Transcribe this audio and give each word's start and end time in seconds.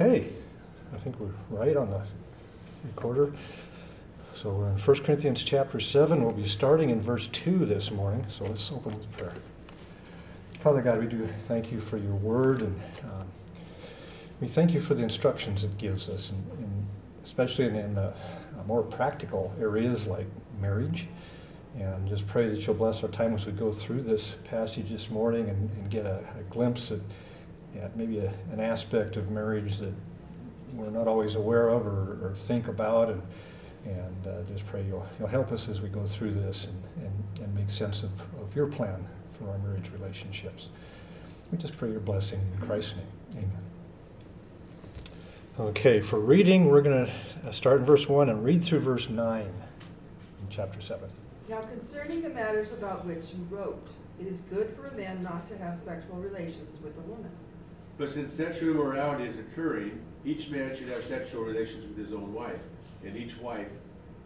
Okay, 0.00 0.28
I 0.94 0.96
think 0.96 1.18
we're 1.18 1.34
right 1.50 1.76
on 1.76 1.90
the 1.90 2.00
recorder. 2.84 3.32
So 4.32 4.50
we're 4.50 4.68
in 4.68 4.78
1 4.78 4.96
Corinthians 5.02 5.42
chapter 5.42 5.80
7. 5.80 6.22
We'll 6.22 6.30
be 6.30 6.46
starting 6.46 6.90
in 6.90 7.00
verse 7.00 7.26
2 7.32 7.66
this 7.66 7.90
morning. 7.90 8.24
So 8.28 8.44
let's 8.44 8.70
open 8.70 8.96
with 8.96 9.10
prayer. 9.16 9.32
Father 10.60 10.82
God, 10.82 11.00
we 11.00 11.08
do 11.08 11.28
thank 11.48 11.72
you 11.72 11.80
for 11.80 11.96
your 11.96 12.14
word, 12.14 12.62
and 12.62 12.80
um, 13.02 13.26
we 14.40 14.46
thank 14.46 14.72
you 14.72 14.80
for 14.80 14.94
the 14.94 15.02
instructions 15.02 15.64
it 15.64 15.76
gives 15.78 16.08
us, 16.08 16.30
and, 16.30 16.86
especially 17.24 17.64
in, 17.64 17.74
in 17.74 17.94
the 17.96 18.12
more 18.68 18.84
practical 18.84 19.52
areas 19.60 20.06
like 20.06 20.28
marriage. 20.60 21.08
And 21.76 22.08
just 22.08 22.24
pray 22.28 22.48
that 22.48 22.64
you'll 22.64 22.76
bless 22.76 23.02
our 23.02 23.08
time 23.08 23.34
as 23.34 23.46
we 23.46 23.50
go 23.50 23.72
through 23.72 24.02
this 24.02 24.36
passage 24.44 24.90
this 24.90 25.10
morning 25.10 25.48
and, 25.48 25.68
and 25.70 25.90
get 25.90 26.06
a, 26.06 26.20
a 26.38 26.42
glimpse 26.50 26.92
at 26.92 27.00
yeah, 27.74 27.88
maybe 27.94 28.18
a, 28.18 28.32
an 28.52 28.60
aspect 28.60 29.16
of 29.16 29.30
marriage 29.30 29.78
that 29.78 29.92
we're 30.74 30.90
not 30.90 31.08
always 31.08 31.34
aware 31.34 31.68
of 31.68 31.86
or, 31.86 32.18
or 32.22 32.34
think 32.34 32.68
about. 32.68 33.10
And, 33.10 33.22
and 33.86 34.26
uh, 34.26 34.42
just 34.52 34.66
pray 34.66 34.84
you'll, 34.86 35.06
you'll 35.18 35.28
help 35.28 35.52
us 35.52 35.68
as 35.68 35.80
we 35.80 35.88
go 35.88 36.06
through 36.06 36.32
this 36.34 36.66
and, 36.66 37.06
and, 37.06 37.44
and 37.44 37.54
make 37.54 37.70
sense 37.70 38.02
of, 38.02 38.10
of 38.40 38.54
your 38.54 38.66
plan 38.66 39.06
for 39.38 39.50
our 39.50 39.58
marriage 39.58 39.90
relationships. 39.92 40.68
We 41.50 41.58
just 41.58 41.76
pray 41.76 41.90
your 41.90 42.00
blessing 42.00 42.40
in 42.54 42.66
Christ's 42.66 42.94
name. 42.96 43.44
Amen. 43.44 43.62
Okay, 45.60 46.00
for 46.00 46.20
reading, 46.20 46.66
we're 46.66 46.82
going 46.82 47.06
to 47.44 47.52
start 47.52 47.80
in 47.80 47.86
verse 47.86 48.08
1 48.08 48.28
and 48.28 48.44
read 48.44 48.62
through 48.62 48.80
verse 48.80 49.08
9 49.08 49.40
in 49.40 49.52
chapter 50.50 50.80
7. 50.80 51.08
Now, 51.48 51.62
concerning 51.62 52.22
the 52.22 52.28
matters 52.28 52.72
about 52.72 53.06
which 53.06 53.32
you 53.32 53.46
wrote, 53.50 53.88
it 54.20 54.26
is 54.26 54.40
good 54.42 54.76
for 54.76 54.88
a 54.88 54.92
man 54.94 55.22
not 55.22 55.48
to 55.48 55.56
have 55.58 55.78
sexual 55.78 56.16
relations 56.16 56.80
with 56.82 56.96
a 56.96 57.00
woman. 57.00 57.30
But 57.98 58.08
since 58.08 58.32
sexual 58.32 58.70
immorality 58.70 59.24
is 59.24 59.38
occurring, 59.38 60.00
each 60.24 60.48
man 60.50 60.74
should 60.74 60.88
have 60.88 61.02
sexual 61.04 61.42
relations 61.42 61.84
with 61.88 61.98
his 61.98 62.14
own 62.14 62.32
wife, 62.32 62.60
and 63.04 63.16
each 63.16 63.36
wife, 63.38 63.66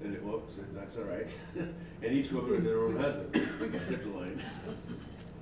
and 0.04 0.14
it, 0.14 0.22
whoops, 0.22 0.54
that's 0.74 0.98
all 0.98 1.04
right, 1.04 1.26
and 1.56 2.12
each 2.12 2.30
woman 2.30 2.50
with 2.50 2.64
their 2.64 2.82
own 2.82 2.96
husband. 2.98 3.32
Skip 3.86 4.02
the 4.04 4.10
line. 4.10 4.42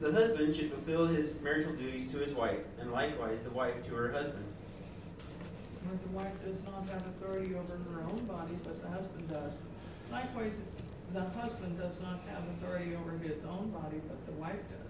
The 0.01 0.13
husband 0.13 0.55
should 0.55 0.71
fulfill 0.71 1.09
his 1.09 1.41
marital 1.41 1.73
duties 1.73 2.11
to 2.13 2.19
his 2.19 2.33
wife, 2.33 2.61
and 2.81 2.93
likewise 2.93 3.43
the 3.43 3.51
wife 3.51 3.85
to 3.87 3.95
her 3.95 4.13
husband. 4.13 4.45
Or 5.91 5.99
the 6.01 6.17
wife 6.17 6.45
does 6.45 6.63
not 6.65 6.89
have 6.89 7.05
authority 7.07 7.55
over 7.57 7.77
her 7.93 8.03
own 8.03 8.25
body, 8.27 8.57
but 8.63 8.81
the 8.81 8.89
husband 8.89 9.29
does. 9.29 9.53
Likewise, 10.13 10.53
the 11.13 11.23
husband 11.23 11.79
does 11.79 11.95
not 12.01 12.21
have 12.29 12.45
authority 12.57 12.95
over 12.95 13.19
his 13.19 13.43
own 13.45 13.71
body, 13.71 14.01
but 14.07 14.25
the 14.27 14.33
wife 14.33 14.61
does. 14.71 14.90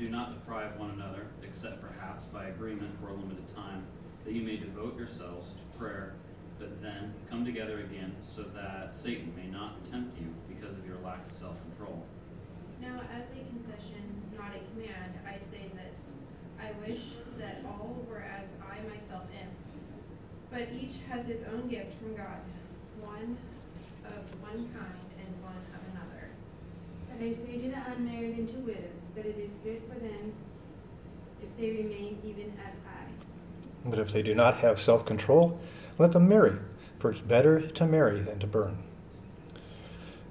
Do 0.00 0.08
not 0.08 0.32
deprive 0.32 0.80
one 0.80 0.96
another, 0.96 1.26
except 1.44 1.82
perhaps 1.82 2.24
by 2.32 2.46
agreement 2.46 2.98
for 2.98 3.10
a 3.10 3.12
limited 3.12 3.44
time, 3.54 3.84
that 4.24 4.32
you 4.32 4.40
may 4.40 4.56
devote 4.56 4.96
yourselves 4.96 5.50
to 5.52 5.78
prayer, 5.78 6.14
but 6.58 6.80
then 6.80 7.12
come 7.28 7.44
together 7.44 7.80
again, 7.80 8.16
so 8.34 8.44
that 8.56 8.96
Satan 8.96 9.30
may 9.36 9.44
not 9.44 9.76
tempt 9.92 10.16
you 10.18 10.32
because 10.48 10.78
of 10.78 10.86
your 10.86 10.96
lack 11.04 11.20
of 11.30 11.36
self 11.36 11.56
control. 11.68 12.02
Now, 12.80 13.02
as 13.12 13.28
a 13.28 13.44
concession, 13.52 14.24
not 14.32 14.56
a 14.56 14.64
command, 14.72 15.20
I 15.28 15.36
say 15.36 15.68
this 15.76 16.08
I 16.56 16.72
wish 16.80 17.20
that 17.36 17.60
all 17.68 18.02
were 18.08 18.24
as 18.24 18.48
I 18.64 18.80
myself 18.88 19.24
am. 19.36 19.52
But 20.50 20.72
each 20.72 20.96
has 21.10 21.26
his 21.26 21.42
own 21.52 21.68
gift 21.68 21.92
from 22.00 22.16
God, 22.16 22.40
one 23.04 23.36
of 24.08 24.24
one 24.40 24.64
kind 24.72 25.08
and 25.20 25.44
one 25.44 25.60
of 25.76 25.89
I 27.22 27.32
say 27.32 27.58
to 27.58 27.68
the 27.68 27.92
unmarried 27.92 28.38
and 28.38 28.48
to 28.48 28.54
widows 28.56 29.02
that 29.14 29.26
it 29.26 29.36
is 29.38 29.54
good 29.62 29.82
for 29.88 29.98
them 29.98 30.32
if 31.42 31.54
they 31.58 31.70
remain 31.70 32.18
even 32.24 32.54
as 32.66 32.74
I. 32.74 33.88
But 33.88 33.98
if 33.98 34.10
they 34.12 34.22
do 34.22 34.34
not 34.34 34.58
have 34.58 34.80
self 34.80 35.04
control, 35.04 35.60
let 35.98 36.12
them 36.12 36.28
marry, 36.28 36.56
for 36.98 37.10
it's 37.10 37.20
better 37.20 37.60
to 37.60 37.86
marry 37.86 38.20
than 38.20 38.38
to 38.38 38.46
burn. 38.46 38.78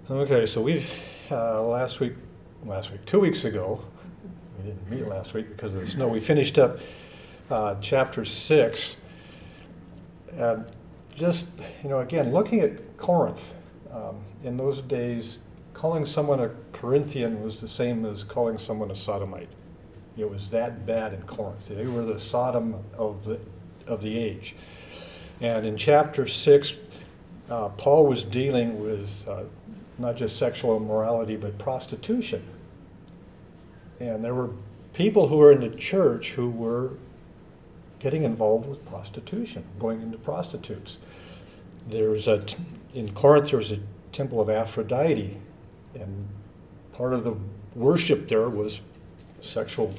Okay, 0.10 0.48
so 0.48 0.62
we 0.62 0.88
uh, 1.30 1.62
last 1.62 2.00
week, 2.00 2.14
last 2.66 2.92
week, 2.92 3.06
two 3.06 3.20
weeks 3.20 3.46
ago, 3.46 3.86
we 4.58 4.72
didn't 4.72 4.90
meet 4.90 5.08
last 5.08 5.36
week 5.36 5.48
because 5.50 5.76
of 5.76 5.82
the 5.82 5.88
snow. 5.88 6.08
We 6.08 6.20
finished 6.20 6.58
up 6.58 6.80
uh, 7.52 7.76
chapter 7.82 8.26
six, 8.26 8.96
and 10.34 10.66
just 11.16 11.46
you 11.84 11.90
know, 11.90 12.00
again, 12.00 12.32
looking 12.32 12.62
at 12.62 12.98
Corinth 12.98 13.54
um, 13.94 14.24
in 14.44 14.58
those 14.58 14.82
days, 14.82 15.38
calling 15.80 16.06
someone 16.06 16.42
a 16.42 16.52
Corinthian 16.74 17.42
was 17.42 17.62
the 17.62 17.68
same 17.68 18.06
as 18.06 18.26
calling 18.26 18.58
someone 18.58 18.92
a 18.92 18.96
sodomite. 18.96 19.48
It 20.18 20.30
was 20.30 20.50
that 20.50 20.86
bad 20.86 21.14
in 21.14 21.22
Corinth. 21.22 21.70
They 21.70 21.88
were 21.88 22.04
the 22.04 22.20
Sodom 22.20 22.84
of 22.98 23.24
the, 23.24 23.40
of 23.88 24.02
the 24.02 24.18
age. 24.18 24.58
And 25.40 25.66
in 25.66 25.78
chapter 25.78 26.28
6, 26.28 26.74
uh, 27.50 27.70
Paul 27.70 28.08
was 28.08 28.26
dealing 28.26 28.84
with 28.84 29.26
uh, 29.26 29.44
not 29.98 30.18
just 30.18 30.36
sexual 30.36 30.76
immorality, 30.76 31.38
but 31.38 31.58
prostitution. 31.58 32.44
And 34.02 34.22
there 34.22 34.36
were 34.36 34.50
people 34.92 35.30
who 35.30 35.38
were 35.38 35.54
in 35.54 35.62
the 35.62 35.74
church 35.78 36.32
who 36.32 36.50
were 36.50 36.92
getting 38.00 38.24
involved 38.24 38.68
with 38.68 38.86
prostitution, 38.86 39.64
going 39.80 40.02
into 40.02 40.18
prostitutes. 40.18 40.98
There's 41.88 42.28
a, 42.28 42.44
in 42.94 43.14
Corinth, 43.14 43.52
there 43.52 43.60
was 43.60 43.72
a 43.72 43.80
temple 44.12 44.42
of 44.42 44.50
Aphrodite, 44.50 45.38
and 45.96 46.28
part 46.94 47.14
of 47.14 47.24
the 47.24 47.36
worship 47.76 48.28
there 48.30 48.50
was 48.50 48.82
sexual 49.42 49.94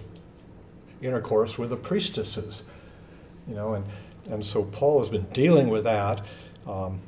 intercourse 1.02 1.56
with 1.56 1.70
the 1.70 1.76
priestesses, 1.76 2.62
you 3.48 3.54
know, 3.54 3.74
and, 3.74 3.84
and 4.30 4.44
so 4.44 4.64
Paul 4.64 5.00
has 5.00 5.08
been 5.08 5.26
dealing 5.32 5.68
with 5.68 5.84
that. 5.84 6.24
Um, 6.66 7.00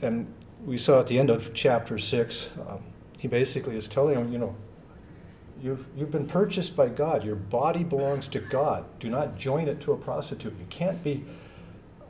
and 0.00 0.32
we 0.64 0.78
saw 0.78 1.00
at 1.00 1.08
the 1.08 1.18
end 1.18 1.30
of 1.30 1.52
chapter 1.54 1.98
6, 1.98 2.50
um, 2.68 2.78
he 3.18 3.28
basically 3.28 3.76
is 3.76 3.88
telling 3.88 4.14
them, 4.14 4.32
you 4.32 4.38
know, 4.38 4.54
you've, 5.60 5.84
you've 5.96 6.10
been 6.10 6.26
purchased 6.26 6.76
by 6.76 6.88
God. 6.88 7.24
Your 7.24 7.36
body 7.36 7.84
belongs 7.84 8.26
to 8.28 8.40
God. 8.40 8.84
Do 8.98 9.10
not 9.10 9.36
join 9.36 9.68
it 9.68 9.80
to 9.82 9.92
a 9.92 9.96
prostitute. 9.96 10.54
You 10.58 10.66
can't 10.70 11.02
be 11.02 11.24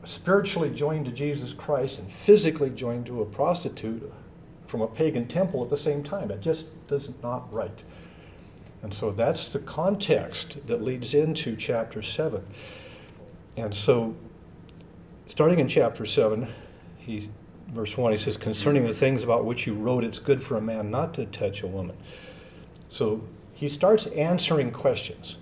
spiritually 0.04 0.70
joined 0.70 1.06
to 1.06 1.10
Jesus 1.10 1.52
Christ 1.52 1.98
and 1.98 2.12
physically 2.12 2.70
joined 2.70 3.06
to 3.06 3.20
a 3.22 3.26
prostitute 3.26 4.12
from 4.70 4.80
a 4.80 4.86
pagan 4.86 5.26
temple 5.26 5.64
at 5.64 5.68
the 5.68 5.76
same 5.76 6.04
time. 6.04 6.30
It 6.30 6.40
just 6.40 6.66
does 6.86 7.10
not 7.24 7.52
right. 7.52 7.82
And 8.82 8.94
so 8.94 9.10
that's 9.10 9.52
the 9.52 9.58
context 9.58 10.66
that 10.68 10.80
leads 10.80 11.12
into 11.12 11.56
chapter 11.56 12.00
7. 12.00 12.46
And 13.56 13.74
so, 13.74 14.14
starting 15.26 15.58
in 15.58 15.66
chapter 15.66 16.06
7, 16.06 16.46
he, 16.98 17.30
verse 17.68 17.96
1, 17.96 18.12
he 18.12 18.18
says, 18.18 18.36
Concerning 18.36 18.86
the 18.86 18.92
things 18.92 19.24
about 19.24 19.44
which 19.44 19.66
you 19.66 19.74
wrote, 19.74 20.04
it's 20.04 20.20
good 20.20 20.40
for 20.40 20.56
a 20.56 20.62
man 20.62 20.90
not 20.90 21.14
to 21.14 21.26
touch 21.26 21.62
a 21.62 21.66
woman. 21.66 21.96
So 22.88 23.24
he 23.52 23.68
starts 23.68 24.06
answering 24.06 24.70
questions 24.70 25.38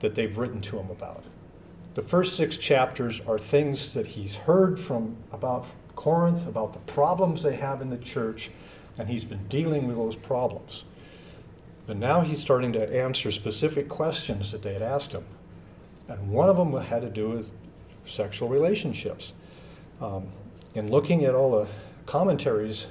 that 0.00 0.14
they've 0.14 0.36
written 0.36 0.62
to 0.62 0.78
him 0.78 0.90
about. 0.90 1.24
The 1.94 2.02
first 2.02 2.36
six 2.36 2.56
chapters 2.56 3.20
are 3.26 3.38
things 3.38 3.92
that 3.92 4.06
he's 4.08 4.36
heard 4.36 4.80
from 4.80 5.18
about 5.30 5.66
Corinth, 6.00 6.46
about 6.46 6.72
the 6.72 6.78
problems 6.78 7.42
they 7.42 7.56
have 7.56 7.82
in 7.82 7.90
the 7.90 7.98
church, 7.98 8.50
and 8.98 9.10
he's 9.10 9.26
been 9.26 9.46
dealing 9.48 9.86
with 9.86 9.98
those 9.98 10.16
problems. 10.16 10.84
But 11.86 11.98
now 11.98 12.22
he's 12.22 12.40
starting 12.40 12.72
to 12.72 12.90
answer 12.90 13.30
specific 13.30 13.90
questions 13.90 14.50
that 14.52 14.62
they 14.62 14.72
had 14.72 14.80
asked 14.80 15.12
him. 15.12 15.26
And 16.08 16.30
one 16.30 16.48
of 16.48 16.56
them 16.56 16.72
had 16.72 17.02
to 17.02 17.10
do 17.10 17.28
with 17.28 17.50
sexual 18.06 18.48
relationships. 18.48 19.34
Um, 20.00 20.28
in 20.74 20.90
looking 20.90 21.26
at 21.26 21.34
all 21.34 21.50
the 21.50 21.68
commentaries, 22.06 22.86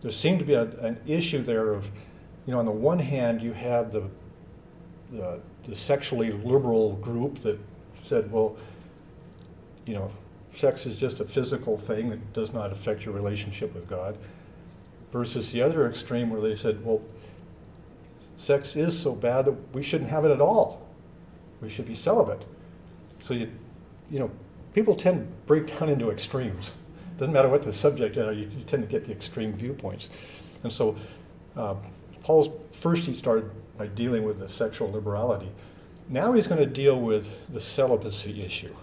there 0.00 0.10
seemed 0.10 0.40
to 0.40 0.44
be 0.44 0.54
a, 0.54 0.64
an 0.80 0.98
issue 1.06 1.40
there 1.40 1.72
of, 1.72 1.88
you 2.46 2.52
know, 2.52 2.58
on 2.58 2.64
the 2.64 2.72
one 2.72 2.98
hand, 2.98 3.40
you 3.40 3.52
had 3.52 3.92
the, 3.92 4.02
the, 5.12 5.38
the 5.68 5.76
sexually 5.76 6.32
liberal 6.32 6.94
group 6.94 7.38
that 7.42 7.60
said, 8.04 8.32
well, 8.32 8.56
you 9.86 9.94
know, 9.94 10.10
sex 10.54 10.86
is 10.86 10.96
just 10.96 11.20
a 11.20 11.24
physical 11.24 11.78
thing 11.78 12.10
that 12.10 12.32
does 12.32 12.52
not 12.52 12.72
affect 12.72 13.04
your 13.04 13.14
relationship 13.14 13.74
with 13.74 13.88
God, 13.88 14.16
versus 15.12 15.52
the 15.52 15.62
other 15.62 15.86
extreme 15.88 16.30
where 16.30 16.40
they 16.40 16.56
said, 16.56 16.84
well, 16.84 17.02
sex 18.36 18.76
is 18.76 18.98
so 18.98 19.14
bad 19.14 19.44
that 19.44 19.74
we 19.74 19.82
shouldn't 19.82 20.10
have 20.10 20.24
it 20.24 20.30
at 20.30 20.40
all. 20.40 20.86
We 21.60 21.68
should 21.68 21.86
be 21.86 21.94
celibate. 21.94 22.44
So 23.20 23.34
you, 23.34 23.50
you 24.10 24.18
know, 24.18 24.30
people 24.74 24.96
tend 24.96 25.18
to 25.18 25.32
break 25.46 25.78
down 25.78 25.88
into 25.88 26.10
extremes. 26.10 26.70
Doesn't 27.18 27.32
matter 27.32 27.48
what 27.48 27.62
the 27.62 27.72
subject 27.72 28.16
is, 28.16 28.36
you, 28.36 28.50
you 28.56 28.64
tend 28.64 28.82
to 28.82 28.88
get 28.88 29.04
the 29.04 29.12
extreme 29.12 29.52
viewpoints. 29.52 30.08
And 30.64 30.72
so 30.72 30.96
uh, 31.56 31.74
Paul's 32.22 32.48
first 32.72 33.04
he 33.04 33.14
started 33.14 33.50
by 33.76 33.86
dealing 33.86 34.24
with 34.24 34.38
the 34.38 34.48
sexual 34.48 34.90
liberality. 34.90 35.50
Now 36.08 36.32
he's 36.32 36.46
going 36.46 36.60
to 36.60 36.66
deal 36.66 36.98
with 36.98 37.30
the 37.52 37.60
celibacy 37.60 38.42
issue. 38.42 38.74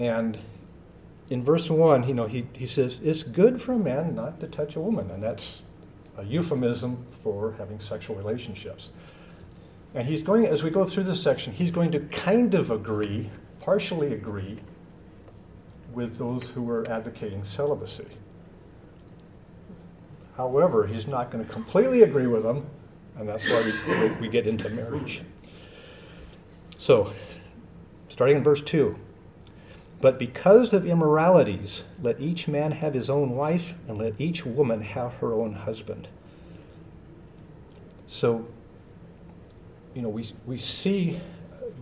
And 0.00 0.38
in 1.28 1.44
verse 1.44 1.68
1, 1.68 2.08
you 2.08 2.14
know, 2.14 2.26
he, 2.26 2.46
he 2.54 2.66
says, 2.66 2.98
It's 3.04 3.22
good 3.22 3.60
for 3.60 3.74
a 3.74 3.78
man 3.78 4.14
not 4.14 4.40
to 4.40 4.48
touch 4.48 4.74
a 4.74 4.80
woman. 4.80 5.10
And 5.10 5.22
that's 5.22 5.60
a 6.16 6.24
euphemism 6.24 7.06
for 7.22 7.52
having 7.58 7.78
sexual 7.78 8.16
relationships. 8.16 8.88
And 9.94 10.08
he's 10.08 10.22
going, 10.22 10.46
as 10.46 10.62
we 10.62 10.70
go 10.70 10.86
through 10.86 11.04
this 11.04 11.22
section, 11.22 11.52
he's 11.52 11.70
going 11.70 11.92
to 11.92 12.00
kind 12.00 12.54
of 12.54 12.70
agree, 12.70 13.30
partially 13.60 14.14
agree, 14.14 14.58
with 15.92 16.16
those 16.16 16.50
who 16.50 16.68
are 16.70 16.88
advocating 16.88 17.44
celibacy. 17.44 18.06
However, 20.36 20.86
he's 20.86 21.06
not 21.06 21.30
going 21.30 21.44
to 21.44 21.52
completely 21.52 22.02
agree 22.02 22.28
with 22.28 22.44
them, 22.44 22.66
and 23.18 23.28
that's 23.28 23.44
why 23.44 23.72
we, 23.88 24.08
we 24.20 24.28
get 24.28 24.46
into 24.46 24.70
marriage. 24.70 25.22
So, 26.78 27.12
starting 28.08 28.38
in 28.38 28.44
verse 28.44 28.62
2 28.62 28.96
But 30.00 30.18
because 30.18 30.72
of 30.72 30.86
immoralities, 30.86 31.82
let 32.02 32.20
each 32.20 32.48
man 32.48 32.72
have 32.72 32.94
his 32.94 33.10
own 33.10 33.30
wife, 33.30 33.74
and 33.86 33.98
let 33.98 34.14
each 34.18 34.46
woman 34.46 34.80
have 34.80 35.14
her 35.14 35.34
own 35.34 35.52
husband. 35.52 36.08
So, 38.06 38.46
you 39.94 40.00
know, 40.00 40.08
we, 40.08 40.32
we 40.46 40.56
see 40.56 41.20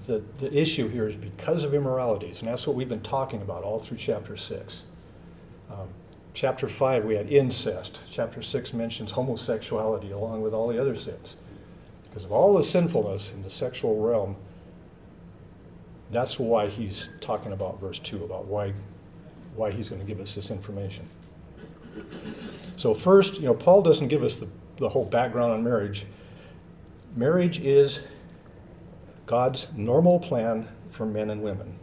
the, 0.06 0.22
the 0.38 0.52
issue 0.52 0.88
here 0.88 1.08
is 1.08 1.14
because 1.14 1.62
of 1.62 1.74
immoralities, 1.74 2.40
and 2.40 2.48
that's 2.48 2.66
what 2.66 2.74
we've 2.74 2.88
been 2.88 3.02
talking 3.02 3.40
about 3.40 3.62
all 3.62 3.78
through 3.78 3.98
chapter 3.98 4.36
6. 4.36 4.82
Um, 5.70 5.88
chapter 6.34 6.68
5, 6.68 7.04
we 7.04 7.14
had 7.14 7.30
incest. 7.30 8.00
Chapter 8.10 8.42
6 8.42 8.72
mentions 8.72 9.12
homosexuality 9.12 10.10
along 10.10 10.42
with 10.42 10.52
all 10.52 10.66
the 10.68 10.80
other 10.80 10.96
sins. 10.96 11.36
Because 12.04 12.24
of 12.24 12.32
all 12.32 12.56
the 12.56 12.64
sinfulness 12.64 13.30
in 13.30 13.42
the 13.42 13.50
sexual 13.50 14.00
realm, 14.00 14.36
that's 16.10 16.38
why 16.38 16.68
he's 16.68 17.08
talking 17.20 17.52
about 17.52 17.80
verse 17.80 17.98
2, 17.98 18.24
about 18.24 18.46
why, 18.46 18.72
why 19.54 19.70
he's 19.70 19.88
going 19.88 20.00
to 20.00 20.06
give 20.06 20.20
us 20.20 20.34
this 20.34 20.50
information. 20.50 21.08
So, 22.76 22.94
first, 22.94 23.34
you 23.34 23.46
know, 23.46 23.54
Paul 23.54 23.82
doesn't 23.82 24.08
give 24.08 24.22
us 24.22 24.38
the, 24.38 24.48
the 24.76 24.88
whole 24.88 25.04
background 25.04 25.52
on 25.52 25.64
marriage. 25.64 26.06
Marriage 27.16 27.58
is 27.60 28.00
God's 29.26 29.66
normal 29.76 30.20
plan 30.20 30.68
for 30.90 31.04
men 31.04 31.30
and 31.30 31.42
women. 31.42 31.78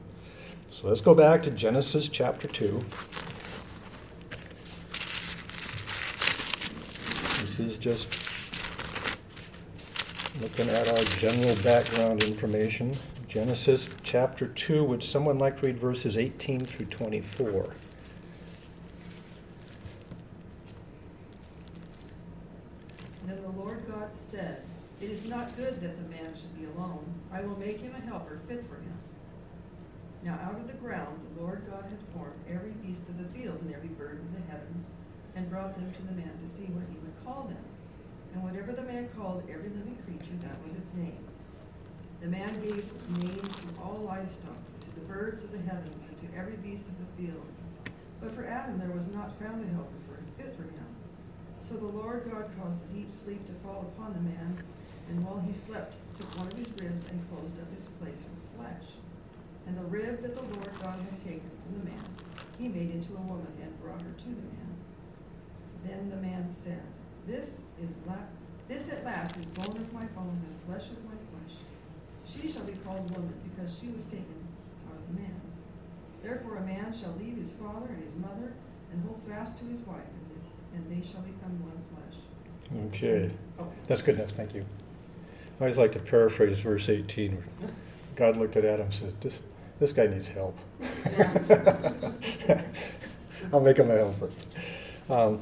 So 0.72 0.88
let's 0.88 1.02
go 1.02 1.14
back 1.14 1.44
to 1.44 1.52
Genesis 1.52 2.10
chapter 2.10 2.48
2. 2.48 2.82
This 7.40 7.60
is 7.60 7.78
just 7.78 8.08
looking 10.42 10.70
at 10.70 10.88
our 10.90 11.04
general 11.18 11.56
background 11.64 12.24
information. 12.24 12.94
Genesis 13.36 13.90
chapter 14.02 14.48
2. 14.48 14.86
Would 14.86 15.04
someone 15.04 15.38
like 15.38 15.60
to 15.60 15.66
read 15.66 15.78
verses 15.78 16.16
18 16.16 16.62
through 16.62 16.86
24? 16.86 17.76
Then 23.26 23.42
the 23.42 23.50
Lord 23.50 23.84
God 23.92 24.16
said, 24.16 24.62
It 25.02 25.10
is 25.10 25.26
not 25.26 25.54
good 25.58 25.82
that 25.82 25.98
the 25.98 26.10
man 26.10 26.34
should 26.34 26.58
be 26.58 26.64
alone. 26.64 27.04
I 27.30 27.42
will 27.42 27.60
make 27.60 27.82
him 27.82 27.94
a 27.94 28.06
helper 28.10 28.40
fit 28.48 28.64
for 28.70 28.76
him. 28.76 28.98
Now 30.24 30.40
out 30.42 30.56
of 30.56 30.68
the 30.68 30.80
ground 30.80 31.20
the 31.36 31.42
Lord 31.42 31.64
God 31.70 31.84
had 31.84 32.00
formed 32.14 32.40
every 32.50 32.72
beast 32.88 33.02
of 33.10 33.18
the 33.18 33.38
field 33.38 33.60
and 33.64 33.76
every 33.76 33.90
bird 33.90 34.22
of 34.22 34.34
the 34.34 34.50
heavens, 34.50 34.86
and 35.36 35.50
brought 35.50 35.76
them 35.76 35.92
to 35.92 36.02
the 36.04 36.14
man 36.14 36.32
to 36.42 36.48
see 36.48 36.72
what 36.72 36.88
he 36.90 36.96
would 37.00 37.26
call 37.26 37.50
them. 37.50 37.66
And 38.34 38.42
whatever 38.46 38.72
the 38.72 38.84
man 38.84 39.10
called 39.10 39.44
every 39.52 39.72
living 39.72 39.98
creature, 40.06 40.40
that 40.42 40.56
was 40.64 40.78
its 40.78 40.94
name. 40.94 41.20
The 42.26 42.32
man 42.32 42.50
gave 42.58 42.82
names 43.22 43.54
to 43.54 43.70
all 43.78 44.02
livestock, 44.02 44.58
to 44.82 44.90
the 44.98 45.06
birds 45.06 45.44
of 45.44 45.52
the 45.52 45.62
heavens, 45.62 46.02
and 46.10 46.18
to 46.26 46.28
every 46.36 46.58
beast 46.58 46.82
of 46.90 46.98
the 46.98 47.06
field. 47.22 47.46
But 48.20 48.34
for 48.34 48.48
Adam 48.50 48.80
there 48.82 48.90
was 48.90 49.06
not 49.14 49.38
found 49.38 49.62
a 49.62 49.70
helper 49.70 50.02
for 50.10 50.18
fit 50.34 50.58
for 50.58 50.64
him. 50.64 50.90
So 51.70 51.78
the 51.78 51.86
Lord 51.86 52.26
God 52.26 52.50
caused 52.58 52.82
a 52.82 52.94
deep 52.98 53.14
sleep 53.14 53.46
to 53.46 53.54
fall 53.62 53.94
upon 53.94 54.18
the 54.18 54.26
man, 54.26 54.58
and 55.08 55.24
while 55.24 55.38
he 55.46 55.54
slept, 55.54 55.94
took 56.18 56.26
one 56.42 56.48
of 56.48 56.58
his 56.58 56.66
ribs 56.82 57.06
and 57.14 57.22
closed 57.30 57.62
up 57.62 57.70
its 57.78 57.94
place 58.02 58.18
with 58.18 58.58
flesh. 58.58 58.98
And 59.70 59.78
the 59.78 59.86
rib 59.86 60.24
that 60.24 60.34
the 60.34 60.50
Lord 60.58 60.74
God 60.82 60.98
had 60.98 61.22
taken 61.22 61.46
from 61.62 61.78
the 61.78 61.86
man, 61.94 62.06
he 62.58 62.74
made 62.74 62.90
into 62.90 63.14
a 63.14 63.22
woman 63.22 63.54
and 63.62 63.70
brought 63.86 64.02
her 64.02 64.18
to 64.18 64.30
the 64.34 64.50
man. 64.50 64.74
Then 65.86 66.10
the 66.10 66.18
man 66.18 66.50
said, 66.50 66.90
This 67.28 67.62
is 67.78 67.94
la- 68.10 68.34
this 68.68 68.90
at 68.90 69.06
last 69.06 69.38
is 69.38 69.46
bone 69.46 69.78
of 69.78 69.94
my 69.94 70.10
bones 70.18 70.42
and 70.42 70.58
flesh 70.66 70.90
of 70.90 71.06
my. 71.06 71.25
She 72.42 72.52
shall 72.52 72.64
be 72.64 72.74
called 72.86 73.10
woman, 73.12 73.34
because 73.44 73.78
she 73.80 73.88
was 73.88 74.04
taken 74.06 74.26
out 74.88 74.98
of 74.98 75.16
the 75.16 75.22
man. 75.22 75.42
Therefore 76.24 76.58
a 76.58 76.62
man 76.62 76.94
shall 76.94 77.16
leave 77.20 77.38
his 77.38 77.52
father 77.52 77.88
and 77.90 78.04
his 78.04 78.16
mother, 78.16 78.54
and 78.92 79.04
hold 79.06 79.22
fast 79.28 79.58
to 79.60 79.66
his 79.66 79.80
wife, 79.82 79.98
and 79.98 80.26
they, 80.32 80.42
and 80.78 81.04
they 81.04 81.08
shall 81.08 81.22
become 81.22 81.60
one 81.64 81.82
flesh. 81.94 82.16
Okay. 82.88 83.32
Oh, 83.60 83.68
That's 83.88 84.02
good 84.02 84.16
enough, 84.16 84.32
thank 84.32 84.54
you. 84.54 84.66
I 85.60 85.64
always 85.64 85.78
like 85.78 85.94
to 85.94 86.00
paraphrase 86.00 86.60
verse 86.60 86.90
18. 86.90 87.44
God 88.16 88.38
looked 88.38 88.56
at 88.56 88.66
Adam 88.66 88.86
and 88.86 88.94
said, 88.94 89.20
This, 89.22 89.40
this 89.80 89.92
guy 89.94 90.08
needs 90.08 90.30
help. 90.30 90.58
I'll 93.54 93.60
make 93.60 93.78
him 93.78 93.92
a 93.92 93.96
helper. 93.96 94.30
Um, 95.10 95.42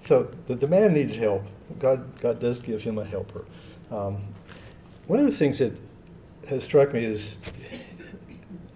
so 0.00 0.30
the, 0.46 0.54
the 0.54 0.66
man 0.66 0.92
needs 0.94 1.16
help. 1.16 1.44
God, 1.78 2.20
God 2.20 2.40
does 2.40 2.58
give 2.60 2.82
him 2.82 2.98
a 2.98 3.04
helper. 3.04 3.44
Um, 3.90 4.22
one 5.06 5.18
of 5.18 5.26
the 5.26 5.32
things 5.32 5.58
that 5.58 5.72
has 6.48 6.64
struck 6.64 6.92
me 6.92 7.04
is 7.04 7.36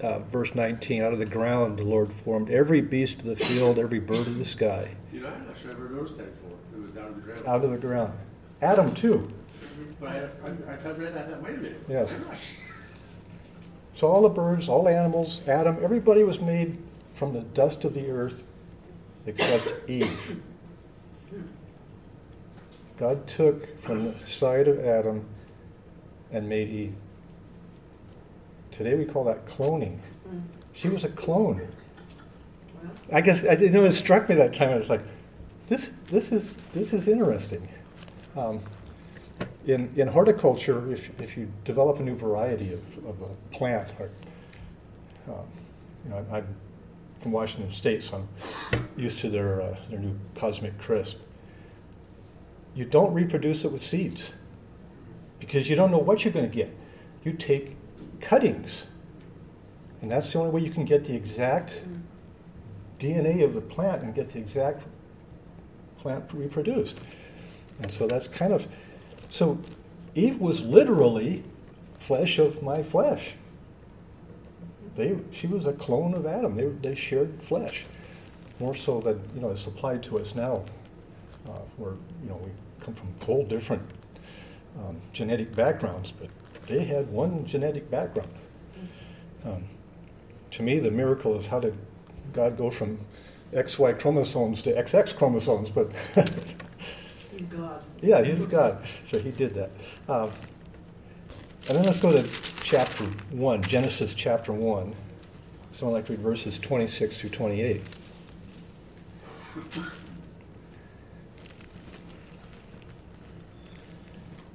uh, 0.01 0.19
verse 0.21 0.55
19 0.55 1.03
out 1.03 1.13
of 1.13 1.19
the 1.19 1.27
ground 1.27 1.79
the 1.79 1.85
Lord 1.85 2.13
formed 2.13 2.51
every 2.51 2.81
beast 2.81 3.21
of 3.21 3.25
the 3.25 3.37
field, 3.37 3.79
every 3.79 4.01
bird 4.01 4.27
of 4.27 4.39
the 4.39 4.45
sky. 4.45 4.95
You 5.13 5.21
know, 5.21 5.29
I'm 5.29 5.47
not 5.47 5.57
sure 5.59 5.71
I've 5.71 5.77
ever 5.77 5.91
noticed 5.91 6.19
that 6.19 6.43
before. 6.43 6.59
It 6.75 6.83
was 6.83 6.97
out 6.97 7.09
of 7.09 7.17
the 7.17 7.23
ground. 7.23 7.47
Out 7.47 7.65
of 7.65 7.71
the 7.71 7.77
ground. 7.77 8.13
Adam, 8.61 8.95
too. 8.95 9.33
But 10.01 10.09
I, 10.09 10.19
I, 10.45 10.73
I 10.73 10.91
read 10.93 11.15
that, 11.15 11.43
wait 11.43 11.55
a 11.55 11.59
minute. 11.59 11.85
Yes. 11.89 12.13
So 13.93 14.09
all 14.09 14.23
the 14.23 14.29
birds, 14.31 14.69
all 14.69 14.83
the 14.83 14.97
animals, 14.97 15.47
Adam, 15.47 15.79
everybody 15.83 16.25
was 16.25 16.41
made 16.41 16.79
from 17.15 17.35
the 17.35 17.43
dust 17.43 17.85
of 17.85 17.95
the 17.95 18.11
earth 18.11 18.43
except 19.27 19.89
Eve. 19.89 20.43
God 22.99 23.27
took 23.27 23.81
from 23.83 24.05
the 24.05 24.15
side 24.27 24.69
of 24.69 24.85
Adam 24.85 25.25
and 26.31 26.49
made 26.49 26.69
Eve. 26.69 26.95
Today 28.71 28.95
we 28.95 29.05
call 29.05 29.25
that 29.25 29.47
cloning. 29.47 29.99
She 30.73 30.89
was 30.89 31.05
a 31.05 31.09
clone. 31.09 31.69
I 33.13 33.21
guess 33.21 33.45
I, 33.45 33.53
you 33.55 33.71
know 33.71 33.85
it 33.85 33.93
struck 33.93 34.29
me 34.29 34.35
that 34.37 34.55
time. 34.55 34.71
I 34.71 34.77
was 34.77 34.89
like, 34.89 35.03
this 35.67 35.93
this 36.07 36.33
is 36.33 36.57
this 36.73 36.93
is 36.93 37.09
interesting. 37.09 37.69
Um, 38.37 38.61
in 39.67 39.93
in 39.97 40.09
horticulture, 40.09 40.91
if 40.91 41.11
if 41.21 41.37
you 41.37 41.51
develop 41.65 42.01
a 42.01 42.03
new 42.03 42.15
variety 42.15 42.73
of, 42.73 42.81
of 43.07 43.21
a 43.23 43.55
plant, 43.55 43.89
or, 43.99 44.11
um, 45.29 45.47
you 46.05 46.11
know, 46.11 46.27
I, 46.33 46.39
I'm 46.39 46.47
from 47.19 47.33
Washington 47.33 47.71
State, 47.71 48.03
so 48.03 48.27
I'm 48.73 48.89
used 48.97 49.19
to 49.19 49.29
their 49.29 49.61
uh, 49.61 49.77
their 49.91 49.99
new 49.99 50.17
cosmic 50.35 50.79
crisp. 50.79 51.19
You 52.75 52.85
don't 52.85 53.13
reproduce 53.13 53.65
it 53.65 53.73
with 53.73 53.83
seeds 53.83 54.33
because 55.39 55.69
you 55.69 55.77
don't 55.77 55.91
know 55.91 55.99
what 55.99 56.25
you're 56.25 56.33
going 56.33 56.49
to 56.49 56.55
get. 56.55 56.75
You 57.25 57.33
take 57.33 57.77
cuttings, 58.21 58.87
and 60.01 60.11
that's 60.11 60.33
the 60.33 60.39
only 60.39 60.51
way 60.51 60.61
you 60.63 60.71
can 60.71 60.85
get 60.85 61.05
the 61.05 61.15
exact 61.15 61.85
DNA 62.99 63.45
of 63.45 63.55
the 63.55 63.61
plant 63.61 64.03
and 64.03 64.15
get 64.15 64.31
the 64.31 64.39
exact 64.39 64.85
plant 65.99 66.33
reproduced. 66.33 66.97
And 67.81 67.91
so 67.91 68.07
that's 68.07 68.29
kind 68.29 68.53
of 68.53 68.67
so 69.31 69.59
Eve 70.15 70.41
was 70.41 70.61
literally 70.61 71.43
flesh 71.99 72.39
of 72.39 72.63
my 72.63 72.83
flesh. 72.83 73.35
They 74.95 75.19
she 75.31 75.47
was 75.47 75.67
a 75.67 75.73
clone 75.73 76.15
of 76.15 76.27
Adam. 76.27 76.57
They 76.57 76.67
they 76.67 76.95
shared 76.95 77.43
flesh. 77.43 77.87
More 78.61 78.75
so 78.75 79.01
than 79.01 79.21
you 79.35 79.41
know 79.41 79.51
it's 79.51 79.67
applied 79.67 80.03
to 80.05 80.19
us 80.19 80.35
now, 80.35 80.65
uh, 81.49 81.53
where 81.77 81.93
you 82.23 82.29
know 82.29 82.37
we 82.37 82.51
come 82.85 82.95
from 82.95 83.09
whole 83.25 83.45
different 83.45 83.83
um, 84.79 85.01
genetic 85.13 85.55
backgrounds, 85.55 86.13
but 86.13 86.29
they 86.67 86.85
had 86.85 87.09
one 87.11 87.45
genetic 87.45 87.91
background. 87.91 88.31
Um, 89.45 89.65
to 90.53 90.63
me, 90.63 90.79
the 90.79 90.91
miracle 90.91 91.39
is 91.39 91.47
how 91.47 91.61
did 91.61 91.77
God 92.33 92.57
go 92.57 92.71
from 92.71 92.99
XY 93.53 93.99
chromosomes 93.99 94.63
to 94.63 94.73
XX 94.73 95.17
chromosomes? 95.17 95.71
But 95.71 95.91
he's 97.31 97.47
God. 97.49 97.83
yeah, 98.03 98.23
He's 98.23 98.47
God, 98.47 98.85
so 99.11 99.19
He 99.19 99.31
did 99.31 99.55
that. 99.55 99.71
Um, 100.09 100.31
and 101.69 101.79
then 101.79 101.85
let's 101.85 102.01
go 102.01 102.13
to 102.13 102.29
chapter 102.63 103.05
1, 103.05 103.63
Genesis 103.63 104.15
chapter 104.15 104.53
1. 104.53 104.95
Someone 105.73 105.95
like 105.95 106.07
to 106.07 106.13
read 106.13 106.21
verses 106.21 106.59
26 106.59 107.21
through 107.21 107.31
28. 107.31 107.83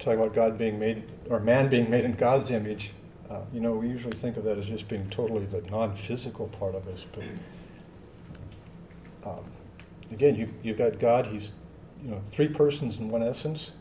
talk 0.00 0.14
about 0.14 0.34
God 0.34 0.58
being 0.58 0.78
made, 0.78 1.04
or 1.28 1.40
man 1.40 1.68
being 1.68 1.90
made 1.90 2.04
in 2.04 2.12
God's 2.12 2.50
image. 2.50 2.92
Uh, 3.28 3.42
you 3.52 3.60
know, 3.60 3.72
we 3.72 3.88
usually 3.88 4.16
think 4.16 4.36
of 4.36 4.44
that 4.44 4.58
as 4.58 4.66
just 4.66 4.88
being 4.88 5.08
totally 5.10 5.44
the 5.46 5.60
non 5.70 5.94
physical 5.94 6.48
part 6.48 6.74
of 6.74 6.88
us. 6.88 7.06
But 7.12 7.24
um, 9.30 9.44
again, 10.10 10.34
you've, 10.34 10.52
you've 10.62 10.78
got 10.78 10.98
God, 10.98 11.26
He's 11.26 11.52
you 12.02 12.10
know, 12.10 12.20
three 12.26 12.48
persons 12.48 12.96
in 12.96 13.08
one 13.08 13.22
essence. 13.22 13.72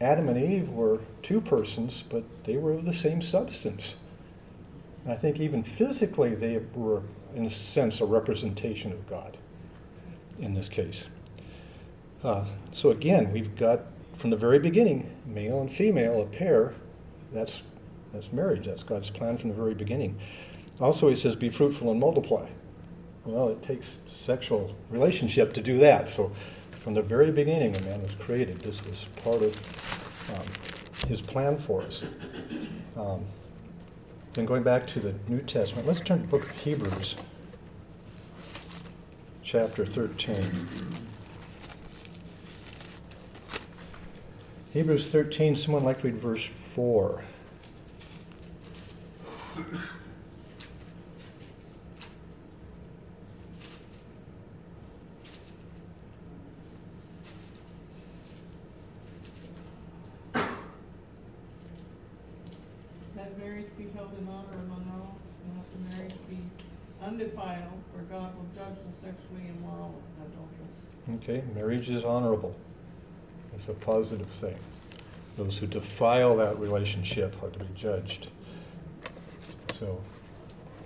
Adam 0.00 0.28
and 0.28 0.42
Eve 0.42 0.70
were 0.70 1.00
two 1.22 1.40
persons, 1.40 2.04
but 2.08 2.24
they 2.44 2.56
were 2.56 2.72
of 2.72 2.84
the 2.84 2.92
same 2.92 3.20
substance. 3.20 3.96
And 5.04 5.12
I 5.12 5.16
think 5.16 5.40
even 5.40 5.62
physically 5.62 6.34
they 6.34 6.60
were, 6.74 7.02
in 7.34 7.44
a 7.46 7.50
sense, 7.50 8.00
a 8.00 8.06
representation 8.06 8.92
of 8.92 9.08
God 9.08 9.36
in 10.38 10.54
this 10.54 10.68
case. 10.68 11.06
Uh, 12.22 12.44
so 12.72 12.90
again, 12.90 13.32
we've 13.32 13.54
got 13.56 13.80
from 14.12 14.30
the 14.30 14.36
very 14.36 14.58
beginning, 14.58 15.10
male 15.26 15.60
and 15.60 15.72
female, 15.72 16.22
a 16.22 16.26
pair. 16.26 16.74
That's 17.32 17.62
that's 18.12 18.32
marriage. 18.32 18.66
That's 18.66 18.82
God's 18.82 19.10
plan 19.10 19.36
from 19.36 19.50
the 19.50 19.56
very 19.56 19.74
beginning. 19.74 20.18
Also, 20.80 21.08
He 21.08 21.16
says, 21.16 21.36
"Be 21.36 21.48
fruitful 21.48 21.90
and 21.90 22.00
multiply." 22.00 22.48
Well, 23.24 23.48
it 23.48 23.62
takes 23.62 23.98
sexual 24.06 24.74
relationship 24.88 25.52
to 25.52 25.60
do 25.60 25.78
that. 25.78 26.08
So, 26.08 26.32
from 26.70 26.94
the 26.94 27.02
very 27.02 27.30
beginning, 27.30 27.72
when 27.72 27.84
man 27.84 28.02
was 28.02 28.14
created, 28.14 28.60
this 28.60 28.82
was 28.84 29.04
part 29.22 29.42
of 29.42 29.54
um, 30.34 31.08
His 31.08 31.20
plan 31.20 31.58
for 31.58 31.82
us. 31.82 32.02
Um, 32.96 33.24
then 34.32 34.46
going 34.46 34.62
back 34.62 34.86
to 34.88 35.00
the 35.00 35.14
New 35.28 35.40
Testament, 35.40 35.86
let's 35.86 36.00
turn 36.00 36.18
to 36.18 36.22
the 36.22 36.28
book 36.28 36.44
of 36.44 36.50
Hebrews, 36.50 37.16
chapter 39.42 39.84
13. 39.84 41.09
Hebrews 44.72 45.06
13, 45.06 45.56
someone 45.56 45.82
like 45.82 46.00
to 46.02 46.06
read 46.06 46.18
verse 46.18 46.46
4. 46.46 47.24
Let 63.16 63.38
marriage 63.40 63.66
be 63.76 63.88
held 63.92 64.12
in 64.16 64.28
honor 64.28 64.54
among 64.54 64.86
all, 64.94 65.18
and 65.42 65.56
let 65.56 65.66
the 65.72 65.96
marriage 65.96 66.14
be 66.28 66.38
undefiled, 67.04 67.82
for 67.92 68.02
God 68.02 68.32
will 68.36 68.46
judge 68.54 68.76
the 68.76 68.92
sexually 69.04 69.48
immoral 69.48 70.00
and 70.20 70.32
adulterous. 70.32 71.24
Okay, 71.24 71.42
marriage 71.56 71.90
is 71.90 72.04
honorable. 72.04 72.54
It's 73.60 73.68
a 73.68 73.74
positive 73.74 74.28
thing. 74.28 74.56
Those 75.36 75.58
who 75.58 75.66
defile 75.66 76.34
that 76.38 76.58
relationship 76.58 77.36
are 77.42 77.50
to 77.50 77.58
be 77.58 77.66
judged. 77.74 78.28
So 79.78 80.00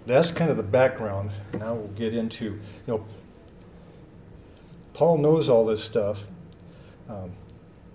that's 0.07 0.33
kind 0.33 0.51
of 0.51 0.57
the 0.57 0.65
background. 0.65 1.31
Now 1.53 1.75
we'll 1.75 1.87
get 1.87 2.15
into, 2.15 2.45
you 2.45 2.61
know, 2.89 3.07
Paul 4.93 5.19
knows 5.19 5.49
all 5.49 5.65
this 5.65 5.85
stuff. 5.85 6.23
Um, 7.09 7.35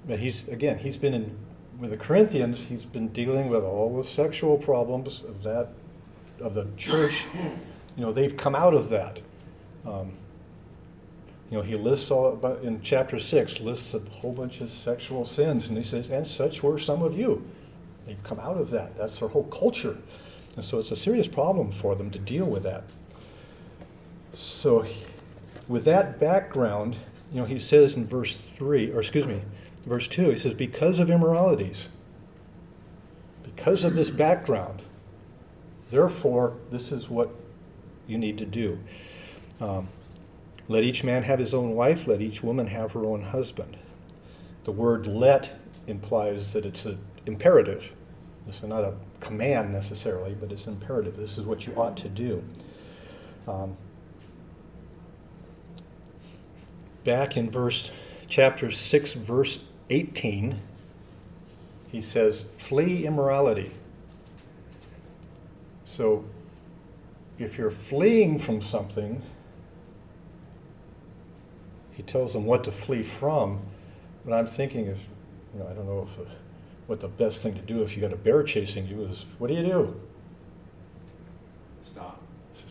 but 0.07 0.19
he's, 0.19 0.48
again, 0.48 0.77
he's 0.77 0.95
been 0.95 1.13
in, 1.13 1.38
with 1.77 1.89
the 1.89 1.98
Corinthians, 1.98 2.63
he's 2.63 2.86
been 2.86 3.09
dealing 3.09 3.50
with 3.50 3.63
all 3.65 4.01
the 4.01 4.07
sexual 4.07 4.57
problems 4.57 5.24
of 5.27 5.43
that, 5.43 5.74
of 6.39 6.53
the 6.53 6.67
church. 6.77 7.25
You 7.98 8.05
know, 8.05 8.13
they've 8.13 8.36
come 8.38 8.55
out 8.55 8.74
of 8.74 8.88
that. 8.89 9.19
Um, 9.86 10.13
you 11.50 11.58
know, 11.58 11.63
he 11.63 11.75
lists 11.75 12.12
all 12.12 12.39
in 12.62 12.82
chapter 12.82 13.18
six 13.20 13.60
lists 13.60 13.94
a 13.94 14.00
whole 14.00 14.34
bunch 14.34 14.62
of 14.62 14.70
sexual 14.70 15.25
sins, 15.25 15.68
and 15.68 15.77
he 15.77 15.84
says, 15.84 16.10
and 16.10 16.27
such 16.27 16.62
were 16.62 16.77
some 16.77 17.01
of 17.01 17.18
you. 17.18 17.44
They've 18.06 18.22
come 18.24 18.39
out 18.39 18.58
of 18.58 18.70
that. 18.72 18.98
That's 18.98 19.20
their 19.20 19.29
whole 19.29 19.46
culture, 19.46 19.98
and 20.56 20.63
so 20.63 20.77
it's 20.77 20.91
a 20.91 20.96
serious 20.96 21.27
problem 21.27 21.72
for 21.72 21.96
them 21.96 22.12
to 22.12 22.20
deal 22.20 22.46
with 22.46 22.63
that. 22.63 22.84
So, 24.36 24.86
with 25.68 25.86
that 25.86 26.20
background, 26.20 26.98
you 27.32 27.41
know, 27.41 27.46
he 27.46 27.60
says 27.60 27.96
in 27.96 28.06
verse 28.06 28.38
three, 28.38 28.91
or 28.91 29.00
excuse 29.00 29.27
me, 29.27 29.41
verse 29.86 30.08
two, 30.08 30.29
he 30.29 30.38
says, 30.38 30.53
because 30.53 31.00
of 31.00 31.10
immoralities, 31.10 31.89
because 33.44 33.84
of 33.84 33.96
this 33.96 34.10
background, 34.10 34.82
therefore, 35.89 36.58
this 36.72 36.91
is 36.91 37.10
what 37.10 37.29
you 38.08 38.18
need 38.18 38.38
to 38.38 38.46
do. 38.46 38.79
Um, 39.60 39.89
let 40.69 40.83
each 40.83 41.03
man 41.03 41.23
have 41.23 41.39
his 41.39 41.53
own 41.53 41.71
wife, 41.75 42.07
let 42.07 42.21
each 42.21 42.41
woman 42.41 42.67
have 42.67 42.93
her 42.93 43.03
own 43.03 43.23
husband. 43.23 43.75
The 44.63 44.71
word 44.71 45.07
let 45.07 45.59
implies 45.88 46.53
that 46.53 46.65
it's 46.65 46.85
an 46.85 46.99
imperative. 47.25 47.91
It's 48.47 48.61
not 48.61 48.83
a 48.83 48.93
command 49.19 49.73
necessarily, 49.73 50.35
but 50.39 50.51
it's 50.51 50.67
imperative. 50.67 51.17
This 51.17 51.38
is 51.38 51.45
what 51.45 51.65
you 51.65 51.73
ought 51.75 51.97
to 51.97 52.07
do. 52.07 52.43
Um, 53.47 53.75
back 57.03 57.35
in 57.35 57.49
verse 57.49 57.89
chapter 58.27 58.69
6 58.69 59.13
verse 59.13 59.63
18 59.89 60.59
he 61.91 62.01
says 62.01 62.45
flee 62.57 63.05
immorality 63.05 63.71
so 65.85 66.25
if 67.39 67.57
you're 67.57 67.71
fleeing 67.71 68.38
from 68.38 68.61
something 68.61 69.23
he 72.00 72.03
tells 72.03 72.32
them 72.32 72.46
what 72.46 72.63
to 72.63 72.72
flee 72.72 73.03
from. 73.03 73.60
But 74.24 74.34
I'm 74.34 74.48
thinking 74.48 74.86
is, 74.86 74.98
you 75.53 75.60
know, 75.60 75.68
I 75.68 75.74
don't 75.74 75.86
know 75.86 76.08
if 76.10 76.18
uh, 76.18 76.29
what 76.88 77.01
the 77.01 77.10
best 77.10 77.44
thing 77.44 77.56
to 77.56 77.62
do 77.62 77.84
if 77.84 77.94
you 77.94 78.01
got 78.01 78.13
a 78.13 78.15
bear 78.15 78.41
chasing 78.41 78.88
you 78.88 79.03
is, 79.03 79.25
what 79.38 79.50
do 79.50 79.53
you 79.53 79.63
do? 79.63 80.00
Stop. 81.82 82.22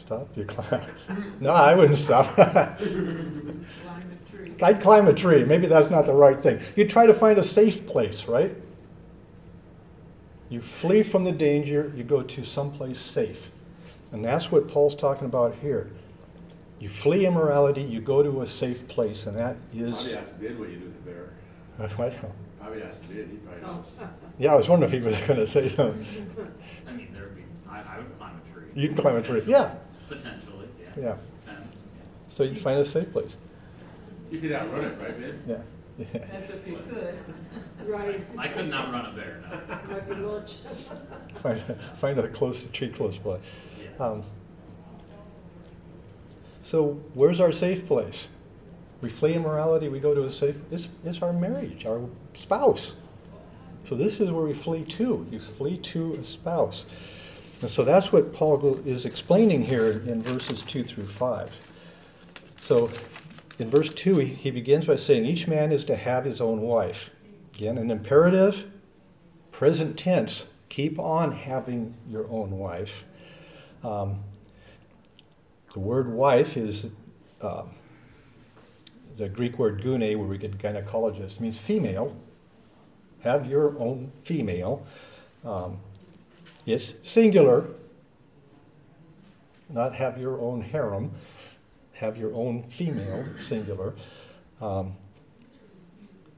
Stop? 0.00 0.28
You 0.34 0.46
climb? 0.46 0.82
no, 1.40 1.50
I 1.50 1.74
wouldn't 1.74 1.98
stop. 1.98 2.34
Climb 2.36 3.66
a 3.76 4.30
tree. 4.30 4.54
I'd 4.62 4.80
climb 4.80 5.06
a 5.08 5.12
tree. 5.12 5.44
Maybe 5.44 5.66
that's 5.66 5.90
not 5.90 6.06
the 6.06 6.14
right 6.14 6.40
thing. 6.40 6.62
You 6.74 6.88
try 6.88 7.04
to 7.04 7.12
find 7.12 7.38
a 7.38 7.44
safe 7.44 7.86
place, 7.86 8.24
right? 8.24 8.56
You 10.48 10.62
flee 10.62 11.02
from 11.02 11.24
the 11.24 11.32
danger. 11.32 11.92
You 11.94 12.02
go 12.02 12.22
to 12.22 12.44
someplace 12.44 12.98
safe, 12.98 13.50
and 14.10 14.24
that's 14.24 14.50
what 14.50 14.68
Paul's 14.68 14.94
talking 14.94 15.26
about 15.26 15.56
here. 15.56 15.90
You 16.80 16.88
flee 16.88 17.26
immorality, 17.26 17.82
you 17.82 18.00
go 18.00 18.22
to 18.22 18.42
a 18.42 18.46
safe 18.46 18.86
place, 18.86 19.26
and 19.26 19.36
that 19.36 19.56
is. 19.74 19.94
Probably 19.94 20.14
asked 20.16 20.40
Bid 20.40 20.58
what 20.58 20.68
you 20.68 20.76
do 20.76 20.84
with 20.84 21.04
the 21.04 21.10
bear. 21.10 21.30
What? 21.96 22.16
Probably 22.60 22.82
asked 22.82 23.08
Bid, 23.08 23.28
he 23.28 23.36
probably 23.38 23.62
knows. 23.62 23.84
Yeah, 24.38 24.52
I 24.52 24.56
was 24.56 24.68
wondering 24.68 24.92
if 24.92 25.02
he 25.02 25.08
was 25.08 25.20
going 25.22 25.40
to 25.40 25.48
say 25.48 25.68
something. 25.68 26.06
I 26.86 26.92
mean, 26.92 27.08
there'd 27.12 27.34
be, 27.34 27.42
I, 27.68 27.80
I 27.80 27.98
would 27.98 28.16
climb 28.18 28.40
a 28.40 28.52
tree. 28.54 28.66
You 28.74 28.88
can 28.88 28.96
climb 28.96 29.16
a 29.16 29.22
tree, 29.22 29.42
yeah. 29.46 29.74
Potentially, 30.08 30.68
yeah. 30.80 30.86
Yeah. 30.96 31.16
Depends, 31.44 31.76
So 32.28 32.44
you 32.44 32.54
find 32.54 32.78
a 32.80 32.84
safe 32.84 33.10
place. 33.12 33.36
You 34.30 34.38
could 34.40 34.52
outrun 34.52 34.84
it, 34.84 34.98
right, 35.00 35.18
Bid? 35.18 35.40
Yeah. 35.48 35.56
yeah. 35.98 36.04
That's 36.30 36.50
if 36.50 36.66
you 36.68 36.76
could. 36.76 37.18
Right. 37.88 38.24
I 38.36 38.46
could 38.48 38.68
not 38.68 38.92
run 38.92 39.06
a 39.06 39.12
bear, 39.12 39.42
no. 39.50 39.92
Might 39.92 40.08
be 40.08 40.14
lunch. 40.14 40.52
Find, 41.42 41.60
find 41.96 42.18
a 42.18 42.28
close 42.28 42.64
tree 42.72 42.88
close 42.90 43.16
by. 43.18 43.38
Yeah. 43.80 44.04
Um, 44.04 44.22
so 46.68 47.00
where's 47.14 47.40
our 47.40 47.50
safe 47.50 47.86
place? 47.86 48.28
We 49.00 49.08
flee 49.08 49.32
immorality. 49.32 49.88
We 49.88 50.00
go 50.00 50.12
to 50.12 50.24
a 50.24 50.30
safe. 50.30 50.56
It's, 50.70 50.88
it's 51.02 51.22
our 51.22 51.32
marriage, 51.32 51.86
our 51.86 52.02
spouse. 52.34 52.92
So 53.84 53.94
this 53.94 54.20
is 54.20 54.30
where 54.30 54.44
we 54.44 54.52
flee 54.52 54.84
to. 54.84 55.26
You 55.30 55.40
flee 55.40 55.78
to 55.78 56.12
a 56.20 56.24
spouse. 56.24 56.84
And 57.62 57.70
so 57.70 57.84
that's 57.84 58.12
what 58.12 58.34
Paul 58.34 58.82
is 58.84 59.06
explaining 59.06 59.62
here 59.62 59.92
in 59.92 60.22
verses 60.22 60.60
two 60.60 60.84
through 60.84 61.06
five. 61.06 61.56
So 62.60 62.90
in 63.58 63.70
verse 63.70 63.88
two, 63.88 64.18
he, 64.18 64.34
he 64.34 64.50
begins 64.50 64.84
by 64.84 64.96
saying, 64.96 65.24
"Each 65.24 65.48
man 65.48 65.72
is 65.72 65.86
to 65.86 65.96
have 65.96 66.26
his 66.26 66.38
own 66.38 66.60
wife." 66.60 67.08
Again, 67.54 67.78
an 67.78 67.90
imperative, 67.90 68.66
present 69.52 69.98
tense. 69.98 70.44
Keep 70.68 70.98
on 70.98 71.32
having 71.32 71.94
your 72.06 72.28
own 72.30 72.58
wife. 72.58 73.04
Um, 73.82 74.22
the 75.72 75.80
word 75.80 76.12
wife 76.12 76.56
is 76.56 76.86
uh, 77.40 77.64
the 79.16 79.28
Greek 79.28 79.58
word 79.58 79.82
gune, 79.82 80.16
where 80.16 80.28
we 80.28 80.38
get 80.38 80.58
gynecologist, 80.58 81.40
means 81.40 81.58
female. 81.58 82.16
Have 83.20 83.46
your 83.46 83.78
own 83.78 84.12
female. 84.24 84.86
Um, 85.44 85.80
it's 86.66 86.94
singular, 87.02 87.66
not 89.68 89.94
have 89.94 90.18
your 90.18 90.40
own 90.40 90.62
harem. 90.62 91.12
Have 91.94 92.16
your 92.16 92.32
own 92.32 92.62
female, 92.62 93.26
singular. 93.38 93.94
Um, 94.60 94.94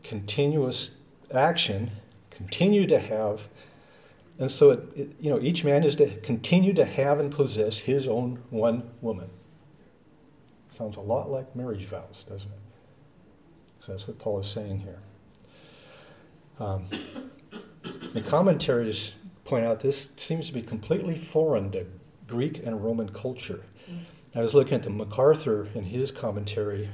continuous 0.02 0.90
action, 1.32 1.90
continue 2.30 2.86
to 2.86 2.98
have, 2.98 3.42
and 4.40 4.50
so 4.50 4.70
it, 4.70 4.88
it, 4.96 5.16
you 5.20 5.30
know 5.30 5.38
each 5.38 5.62
man 5.62 5.84
is 5.84 5.94
to 5.96 6.16
continue 6.20 6.72
to 6.72 6.84
have 6.84 7.20
and 7.20 7.30
possess 7.30 7.78
his 7.78 8.08
own 8.08 8.42
one 8.48 8.90
woman. 9.00 9.28
Sounds 10.70 10.96
a 10.96 11.00
lot 11.00 11.30
like 11.30 11.54
marriage 11.54 11.84
vows, 11.84 12.24
doesn't 12.28 12.48
it? 12.48 12.58
So 13.80 13.92
that's 13.92 14.08
what 14.08 14.18
Paul 14.18 14.40
is 14.40 14.48
saying 14.48 14.80
here. 14.80 14.98
Um, 16.58 16.88
the 18.14 18.22
commentaries 18.22 19.12
point 19.44 19.66
out 19.66 19.80
this 19.80 20.08
seems 20.16 20.46
to 20.46 20.52
be 20.52 20.62
completely 20.62 21.18
foreign 21.18 21.70
to 21.72 21.86
Greek 22.26 22.60
and 22.64 22.82
Roman 22.82 23.10
culture. 23.10 23.64
I 24.34 24.40
was 24.40 24.54
looking 24.54 24.74
at 24.74 24.84
the 24.84 24.90
MacArthur 24.90 25.68
in 25.74 25.84
his 25.84 26.12
commentary, 26.12 26.90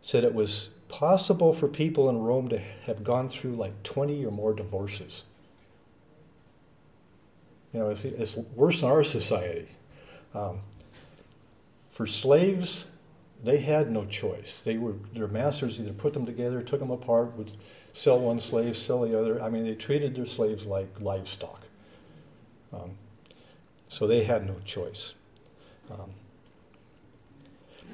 said 0.00 0.24
it 0.24 0.34
was 0.34 0.68
possible 0.88 1.52
for 1.52 1.66
people 1.66 2.08
in 2.08 2.18
Rome 2.18 2.48
to 2.48 2.58
have 2.58 3.02
gone 3.02 3.28
through 3.28 3.56
like 3.56 3.82
20 3.82 4.24
or 4.24 4.30
more 4.30 4.54
divorces. 4.54 5.24
You 7.72 7.80
know, 7.80 7.90
it's, 7.90 8.04
it's 8.04 8.36
worse 8.54 8.82
in 8.82 8.88
our 8.88 9.04
society. 9.04 9.68
Um, 10.34 10.60
for 11.90 12.06
slaves, 12.06 12.86
they 13.42 13.58
had 13.58 13.90
no 13.90 14.04
choice. 14.04 14.60
They 14.64 14.78
were 14.78 14.94
their 15.14 15.28
masters 15.28 15.78
either 15.78 15.92
put 15.92 16.12
them 16.14 16.26
together, 16.26 16.62
took 16.62 16.80
them 16.80 16.90
apart, 16.90 17.36
would 17.36 17.52
sell 17.92 18.18
one 18.18 18.40
slave, 18.40 18.76
sell 18.76 19.02
the 19.02 19.18
other. 19.18 19.42
I 19.42 19.48
mean, 19.48 19.64
they 19.64 19.74
treated 19.74 20.14
their 20.14 20.26
slaves 20.26 20.64
like 20.64 21.00
livestock. 21.00 21.62
Um, 22.72 22.92
so 23.88 24.06
they 24.06 24.24
had 24.24 24.46
no 24.46 24.56
choice. 24.64 25.14
Um, 25.90 26.12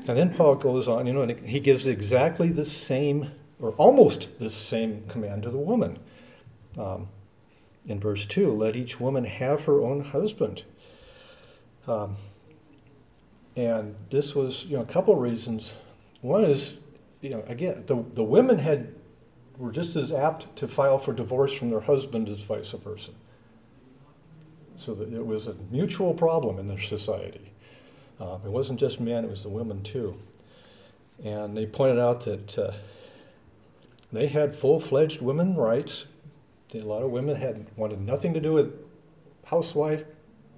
and 0.07 0.19
then 0.19 0.35
Paul 0.35 0.57
goes 0.57 0.89
on, 0.89 1.07
you 1.07 1.13
know, 1.13 1.23
and 1.23 1.47
he 1.47 1.61
gives 1.61 1.87
exactly 1.87 2.49
the 2.49 2.65
same, 2.65 3.31
or 3.61 3.71
almost 3.73 4.39
the 4.39 4.51
same 4.51 5.05
command 5.09 5.45
to 5.45 5.51
the 5.51 5.59
woman. 5.59 5.99
Um, 6.77 7.09
in 7.87 8.01
verse 8.01 8.25
2, 8.27 8.53
let 8.53 8.77
each 8.77 8.99
woman 8.99 9.25
have 9.25 9.65
her 9.65 9.81
own 9.81 10.01
husband. 10.01 10.63
Um, 11.87 12.17
and 13.57 13.95
this 14.11 14.35
was, 14.35 14.65
you 14.65 14.77
know, 14.77 14.83
a 14.83 14.87
couple 14.87 15.15
reasons. 15.17 15.73
One 16.21 16.45
is, 16.45 16.75
you 17.21 17.31
know, 17.31 17.45
again, 17.47 17.85
the, 17.87 18.03
the 18.15 18.25
women 18.25 18.59
had 18.59 18.95
were 19.59 19.71
just 19.71 19.97
as 19.97 20.13
apt 20.13 20.57
to 20.57 20.67
file 20.67 20.99
for 20.99 21.13
divorce 21.13 21.53
from 21.53 21.71
their 21.71 21.81
husband 21.81 22.29
as 22.29 22.41
vice 22.41 22.73
versa. 22.73 23.11
So 24.77 24.95
that 24.95 25.13
it 25.13 25.25
was 25.25 25.47
a 25.47 25.55
mutual 25.71 26.15
problem 26.15 26.59
in 26.59 26.67
their 26.67 26.81
society. 26.81 27.53
Uh, 28.21 28.39
it 28.45 28.51
wasn't 28.51 28.81
just 28.81 29.01
men, 29.01 29.25
it 29.25 29.31
was 29.31 29.43
the 29.43 29.49
women 29.49 29.83
too. 29.83 30.21
And 31.23 31.57
they 31.57 31.67
pointed 31.67 31.99
out 31.99 32.25
that 32.25 32.59
uh, 32.59 32.73
they 34.13 34.27
had 34.27 34.57
full 34.57 34.81
fledged 34.81 35.21
women 35.21 35.55
rights. 35.55 36.07
A 36.81 36.87
lot 36.87 37.03
of 37.03 37.11
women 37.11 37.37
had 37.37 37.67
wanted 37.77 38.01
nothing 38.01 38.35
to 38.35 38.41
do 38.41 38.53
with 38.53 38.75
housewife, 39.45 40.05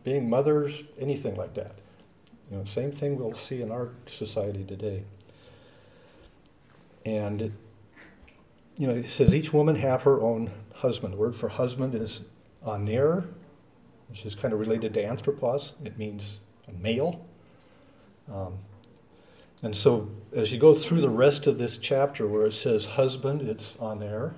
being 0.04 0.30
mothers, 0.30 0.82
anything 0.98 1.36
like 1.36 1.54
that. 1.54 1.72
You 2.50 2.58
know, 2.58 2.64
same 2.64 2.92
thing 2.92 3.18
we'll 3.18 3.34
see 3.34 3.60
in 3.60 3.70
our 3.70 3.90
society 4.06 4.64
today. 4.64 5.02
And 7.04 7.42
it, 7.42 7.52
you 8.76 8.86
know, 8.86 8.94
it 8.94 9.10
says 9.10 9.34
each 9.34 9.52
woman 9.52 9.76
have 9.76 10.02
her 10.02 10.20
own 10.20 10.50
husband. 10.74 11.14
The 11.14 11.18
word 11.18 11.34
for 11.34 11.48
husband 11.48 11.94
is 11.94 12.20
aner, 12.66 13.24
which 14.08 14.24
is 14.24 14.34
kind 14.34 14.54
of 14.54 14.60
related 14.60 14.94
to 14.94 15.04
anthropos. 15.04 15.72
It 15.84 15.98
means 15.98 16.38
a 16.68 16.72
male. 16.72 17.24
Um, 18.32 18.58
and 19.62 19.76
so, 19.76 20.10
as 20.34 20.52
you 20.52 20.58
go 20.58 20.74
through 20.74 21.00
the 21.00 21.08
rest 21.08 21.46
of 21.46 21.58
this 21.58 21.78
chapter, 21.78 22.26
where 22.26 22.46
it 22.46 22.54
says 22.54 22.84
husband, 22.84 23.42
it's 23.42 23.76
aner, 23.80 24.36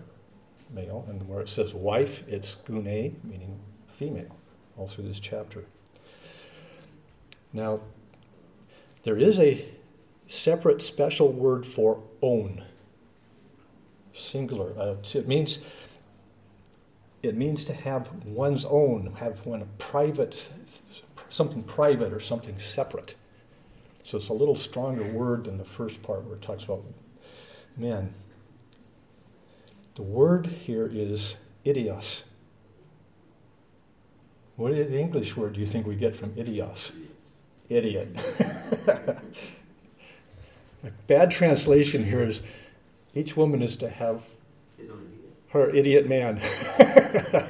male, 0.73 1.07
and 1.09 1.29
where 1.29 1.41
it 1.41 1.49
says 1.49 1.75
wife, 1.75 2.23
it's 2.29 2.57
gune, 2.67 3.15
meaning 3.25 3.61
female, 3.89 4.37
all 4.77 4.89
through 4.89 5.09
this 5.09 5.21
chapter. 5.21 5.65
Now, 7.53 7.81
there 9.05 9.17
is 9.17 9.39
a 9.39 9.67
separate 10.27 10.83
special 10.83 11.33
word 11.33 11.65
for 11.65 12.03
own, 12.21 12.65
singular. 14.13 14.79
Uh, 14.79 14.97
it 15.15 15.27
means 15.27 15.59
it 17.23 17.37
means 17.37 17.65
to 17.65 17.73
have 17.73 18.25
one's 18.25 18.65
own, 18.65 19.15
have 19.19 19.45
one 19.45 19.67
private, 19.79 20.49
something 21.31 21.65
private 21.65 22.13
or 22.13 22.21
something 22.21 22.59
separate. 22.59 23.17
So 24.05 24.19
it's 24.19 24.29
a 24.29 24.35
little 24.35 24.57
stronger 24.57 25.05
word 25.05 25.45
than 25.45 25.59
the 25.59 25.65
first 25.65 26.03
part 26.03 26.25
where 26.25 26.37
it 26.37 26.43
talks 26.43 26.65
about 26.65 26.85
men. 27.77 28.15
The 29.99 30.05
word 30.05 30.47
here 30.47 30.87
is 30.87 31.35
idios. 31.67 32.23
What 34.55 34.71
the 34.71 34.97
English 34.97 35.37
word 35.37 35.55
do 35.55 35.61
you 35.61 35.67
think 35.67 35.89
we 35.89 35.97
get 35.97 36.15
from 36.15 36.31
idios? 36.35 36.93
Idiot. 37.69 38.17
A 40.85 40.91
bad 41.09 41.33
translation 41.33 42.05
here 42.05 42.23
is 42.23 42.41
each 43.13 43.37
woman 43.37 43.61
is 43.61 43.75
to 43.75 43.91
have 43.91 44.23
her 45.49 45.69
idiot 45.71 46.09
man. 46.09 46.41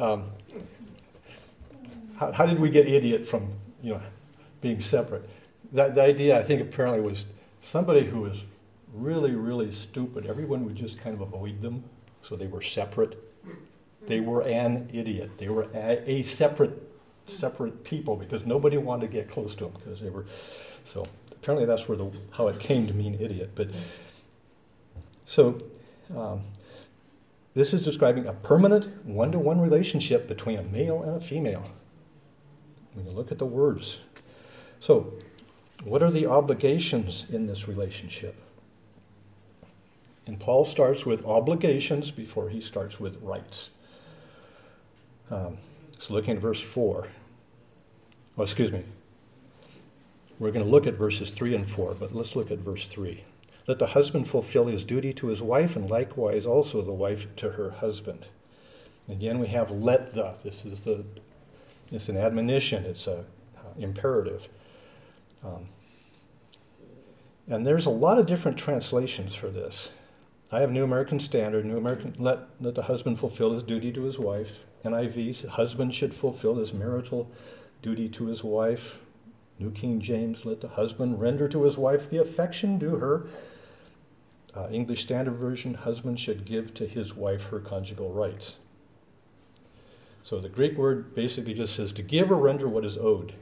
um, 0.00 0.32
how, 2.16 2.32
how, 2.32 2.44
did 2.44 2.58
we 2.58 2.70
get 2.70 2.88
idiot 2.88 3.28
from 3.28 3.52
you 3.84 3.92
know 3.92 4.02
being 4.60 4.80
separate. 4.80 5.30
That, 5.70 5.94
the 5.94 6.02
idea, 6.02 6.40
I 6.40 6.42
think, 6.42 6.60
apparently 6.60 7.00
was 7.00 7.26
somebody 7.60 8.06
who 8.06 8.22
was 8.22 8.38
really, 8.92 9.32
really 9.32 9.72
stupid. 9.72 10.26
Everyone 10.26 10.64
would 10.64 10.76
just 10.76 10.98
kind 10.98 11.14
of 11.14 11.20
avoid 11.20 11.62
them, 11.62 11.84
so 12.22 12.36
they 12.36 12.46
were 12.46 12.62
separate. 12.62 13.18
They 14.06 14.20
were 14.20 14.42
an 14.42 14.90
idiot. 14.92 15.32
They 15.38 15.48
were 15.48 15.68
a, 15.74 16.10
a 16.10 16.22
separate, 16.22 16.90
separate 17.26 17.84
people 17.84 18.16
because 18.16 18.44
nobody 18.44 18.76
wanted 18.76 19.06
to 19.06 19.12
get 19.12 19.30
close 19.30 19.54
to 19.56 19.64
them 19.64 19.74
because 19.74 20.00
they 20.00 20.10
were. 20.10 20.26
So 20.84 21.06
apparently, 21.30 21.66
that's 21.66 21.88
where 21.88 21.96
the 21.96 22.10
how 22.32 22.48
it 22.48 22.58
came 22.58 22.86
to 22.86 22.94
mean 22.94 23.14
idiot. 23.20 23.52
But 23.54 23.70
so. 25.24 25.60
Um, 26.16 26.42
this 27.54 27.74
is 27.74 27.84
describing 27.84 28.26
a 28.26 28.32
permanent 28.32 29.04
one 29.04 29.30
to 29.32 29.38
one 29.38 29.60
relationship 29.60 30.26
between 30.26 30.58
a 30.58 30.62
male 30.62 31.02
and 31.02 31.16
a 31.16 31.20
female. 31.20 31.70
When 32.94 33.04
you 33.04 33.12
look 33.12 33.30
at 33.30 33.38
the 33.38 33.44
words, 33.44 33.98
so, 34.80 35.12
what 35.84 36.02
are 36.02 36.10
the 36.10 36.26
obligations 36.26 37.26
in 37.30 37.46
this 37.46 37.68
relationship? 37.68 38.34
And 40.26 40.38
Paul 40.38 40.64
starts 40.64 41.04
with 41.04 41.24
obligations 41.24 42.10
before 42.10 42.48
he 42.48 42.60
starts 42.60 43.00
with 43.00 43.20
rights. 43.22 43.70
Um, 45.30 45.58
so, 45.98 46.14
looking 46.14 46.36
at 46.36 46.42
verse 46.42 46.60
4. 46.60 47.08
Oh, 48.38 48.42
excuse 48.42 48.70
me. 48.70 48.84
We're 50.38 50.50
going 50.50 50.64
to 50.64 50.70
look 50.70 50.86
at 50.86 50.94
verses 50.94 51.30
3 51.30 51.54
and 51.54 51.68
4, 51.68 51.94
but 51.94 52.14
let's 52.14 52.34
look 52.34 52.50
at 52.50 52.58
verse 52.58 52.88
3. 52.88 53.24
Let 53.66 53.78
the 53.78 53.88
husband 53.88 54.28
fulfill 54.28 54.66
his 54.66 54.84
duty 54.84 55.12
to 55.14 55.28
his 55.28 55.40
wife, 55.40 55.76
and 55.76 55.88
likewise 55.88 56.44
also 56.44 56.82
the 56.82 56.92
wife 56.92 57.34
to 57.36 57.50
her 57.52 57.70
husband. 57.70 58.26
Again, 59.08 59.38
we 59.38 59.48
have 59.48 59.70
let 59.70 60.14
the. 60.14 60.34
This 60.42 60.64
is 60.64 60.80
the. 60.80 61.04
It's 61.90 62.08
an 62.08 62.16
admonition. 62.16 62.84
It's 62.84 63.06
a 63.06 63.18
uh, 63.18 63.74
imperative. 63.78 64.48
Um, 65.44 65.68
and 67.48 67.66
there's 67.66 67.86
a 67.86 67.90
lot 67.90 68.18
of 68.18 68.26
different 68.26 68.56
translations 68.56 69.34
for 69.34 69.48
this. 69.48 69.88
I 70.54 70.60
have 70.60 70.70
New 70.70 70.84
American 70.84 71.18
Standard, 71.18 71.64
New 71.64 71.78
American, 71.78 72.14
let, 72.18 72.40
let 72.60 72.74
the 72.74 72.82
husband 72.82 73.18
fulfill 73.18 73.54
his 73.54 73.62
duty 73.62 73.90
to 73.92 74.02
his 74.02 74.18
wife. 74.18 74.58
NIV, 74.84 75.46
husband 75.46 75.94
should 75.94 76.12
fulfill 76.12 76.56
his 76.56 76.74
marital 76.74 77.30
duty 77.80 78.06
to 78.10 78.26
his 78.26 78.44
wife. 78.44 78.96
New 79.58 79.70
King 79.70 79.98
James, 79.98 80.44
let 80.44 80.60
the 80.60 80.68
husband 80.68 81.22
render 81.22 81.48
to 81.48 81.62
his 81.62 81.78
wife 81.78 82.10
the 82.10 82.18
affection 82.18 82.78
due 82.78 82.96
her. 82.96 83.26
Uh, 84.54 84.68
English 84.70 85.04
Standard 85.04 85.36
Version, 85.36 85.72
husband 85.72 86.20
should 86.20 86.44
give 86.44 86.74
to 86.74 86.86
his 86.86 87.14
wife 87.14 87.44
her 87.44 87.58
conjugal 87.58 88.12
rights. 88.12 88.56
So 90.22 90.38
the 90.38 90.50
Greek 90.50 90.76
word 90.76 91.14
basically 91.14 91.54
just 91.54 91.74
says 91.74 91.92
to 91.92 92.02
give 92.02 92.30
or 92.30 92.36
render 92.36 92.68
what 92.68 92.84
is 92.84 92.98
owed. 92.98 93.32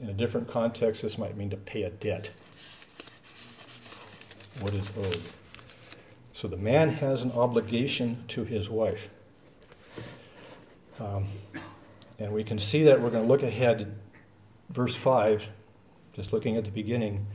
In 0.00 0.08
a 0.08 0.14
different 0.14 0.46
context, 0.46 1.02
this 1.02 1.18
might 1.18 1.36
mean 1.36 1.50
to 1.50 1.56
pay 1.56 1.82
a 1.82 1.90
debt. 1.90 2.30
What 4.60 4.74
is 4.74 4.86
owed? 4.96 5.20
So 6.32 6.48
the 6.48 6.56
man 6.56 6.88
has 6.90 7.22
an 7.22 7.32
obligation 7.32 8.24
to 8.28 8.44
his 8.44 8.68
wife. 8.68 9.08
Um, 11.00 11.28
and 12.18 12.32
we 12.32 12.44
can 12.44 12.58
see 12.58 12.82
that 12.84 13.00
we're 13.00 13.10
going 13.10 13.22
to 13.22 13.28
look 13.28 13.42
ahead, 13.42 13.94
verse 14.70 14.94
5, 14.94 15.46
just 16.14 16.32
looking 16.32 16.56
at 16.56 16.64
the 16.64 16.70
beginning. 16.70 17.26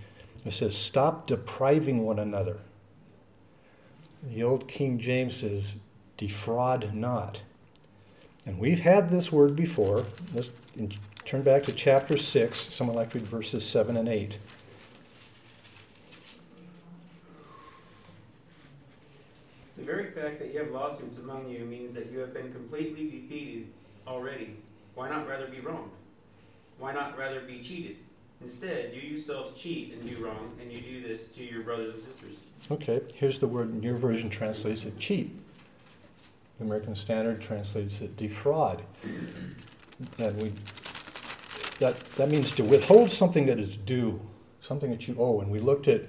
It 0.46 0.54
says, 0.54 0.76
Stop 0.76 1.28
depriving 1.28 2.04
one 2.04 2.20
another. 2.20 2.60
The 4.24 4.44
old 4.44 4.68
King 4.68 5.00
James 5.00 5.38
says, 5.38 5.74
Defraud 6.18 6.94
not. 6.94 7.42
And 8.46 8.60
we've 8.60 8.82
had 8.82 9.10
this 9.10 9.32
word 9.32 9.56
before. 9.56 10.06
Let's 10.34 10.50
Turn 11.26 11.42
back 11.42 11.64
to 11.64 11.72
chapter 11.72 12.18
6. 12.18 12.74
Someone 12.74 12.98
like 12.98 13.12
verses 13.14 13.66
7 13.66 13.96
and 13.96 14.10
8. 14.10 14.38
The 19.84 19.92
very 19.92 20.12
fact 20.12 20.40
that 20.40 20.54
you 20.54 20.60
have 20.60 20.72
lawsuits 20.72 21.18
among 21.18 21.50
you 21.50 21.66
means 21.66 21.94
that 21.94 22.10
you 22.10 22.20
have 22.20 22.34
been 22.34 22.54
completely 22.54 23.04
defeated 23.04 23.68
already. 24.08 24.56
Why 24.96 25.10
not 25.10 25.28
rather 25.28 25.48
be 25.48 25.60
wronged? 25.60 25.92
Why 26.80 26.94
not 26.94 27.18
rather 27.18 27.42
be 27.42 27.60
cheated? 27.62 27.98
Instead, 28.42 28.94
you 28.94 29.02
yourselves 29.02 29.60
cheat 29.60 29.94
and 29.94 30.10
do 30.10 30.24
wrong, 30.24 30.54
and 30.62 30.72
you 30.72 30.80
do 30.80 31.06
this 31.06 31.26
to 31.36 31.44
your 31.44 31.64
brothers 31.64 31.96
and 31.96 32.02
sisters. 32.02 32.40
Okay, 32.72 33.02
here's 33.14 33.40
the 33.40 33.48
word, 33.48 33.84
your 33.84 33.98
version 33.98 34.30
translates 34.30 34.86
it 34.86 34.98
cheat. 35.00 35.38
The 36.60 36.64
American 36.64 36.96
Standard 36.96 37.42
translates 37.42 38.00
it 38.00 38.16
defraud. 38.16 38.84
And 40.18 40.42
we, 40.42 40.54
that, 41.80 42.00
that 42.16 42.30
means 42.30 42.56
to 42.56 42.64
withhold 42.64 43.12
something 43.12 43.48
that 43.48 43.60
is 43.60 43.76
due, 43.76 44.22
something 44.62 44.92
that 44.92 45.10
you 45.10 45.18
owe. 45.20 45.42
And 45.42 45.52
we 45.52 45.60
looked 45.60 45.90
at, 45.90 46.04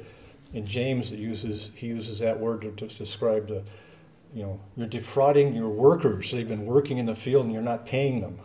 in 0.55 0.65
James, 0.65 1.11
it 1.13 1.19
uses, 1.19 1.71
he 1.75 1.89
uses 1.89 2.21
that 2.21 2.39
word 2.39 2.63
to, 2.63 2.71
to 2.71 2.87
describe 2.87 3.49
the, 3.49 3.65
you 4.33 4.45
know, 4.45 4.61
you're 4.77 4.87
defrauding 4.87 5.55
your 5.55 5.69
workers. 5.69 6.31
They've 6.31 6.49
been 6.49 6.65
working 6.65 6.99
in 6.99 7.07
the 7.07 7.17
field 7.17 7.45
and 7.45 7.53
you're 7.53 7.63
not 7.63 7.85
paying 7.85 8.21
them. 8.21 8.39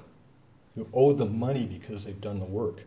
You 0.75 0.89
owe 0.93 1.13
them 1.13 1.37
money 1.37 1.65
because 1.65 2.05
they've 2.05 2.19
done 2.19 2.39
the 2.39 2.45
work. 2.45 2.81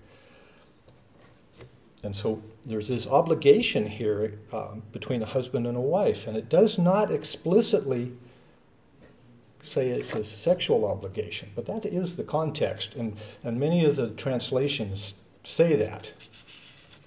And 2.03 2.17
so 2.17 2.43
there's 2.67 2.89
this 2.89 3.07
obligation 3.07 3.87
here 3.87 4.41
um, 4.53 4.83
between 4.93 5.23
a 5.23 5.27
husband 5.27 5.69
and 5.69 5.77
a 5.77 5.81
wife, 5.81 6.27
and 6.27 6.37
it 6.37 6.49
does 6.49 6.77
not 6.77 7.13
explicitly 7.13 8.13
say 9.63 9.91
it's 9.91 10.13
a 10.13 10.25
sexual 10.25 10.85
obligation, 10.85 11.51
but 11.55 11.67
that 11.67 11.87
is 11.87 12.17
the 12.17 12.25
context, 12.25 12.97
and, 12.97 13.17
and 13.45 13.61
many 13.61 13.85
of 13.85 13.95
the 13.95 14.09
translations 14.11 15.15
say 15.45 15.77
that. 15.77 16.13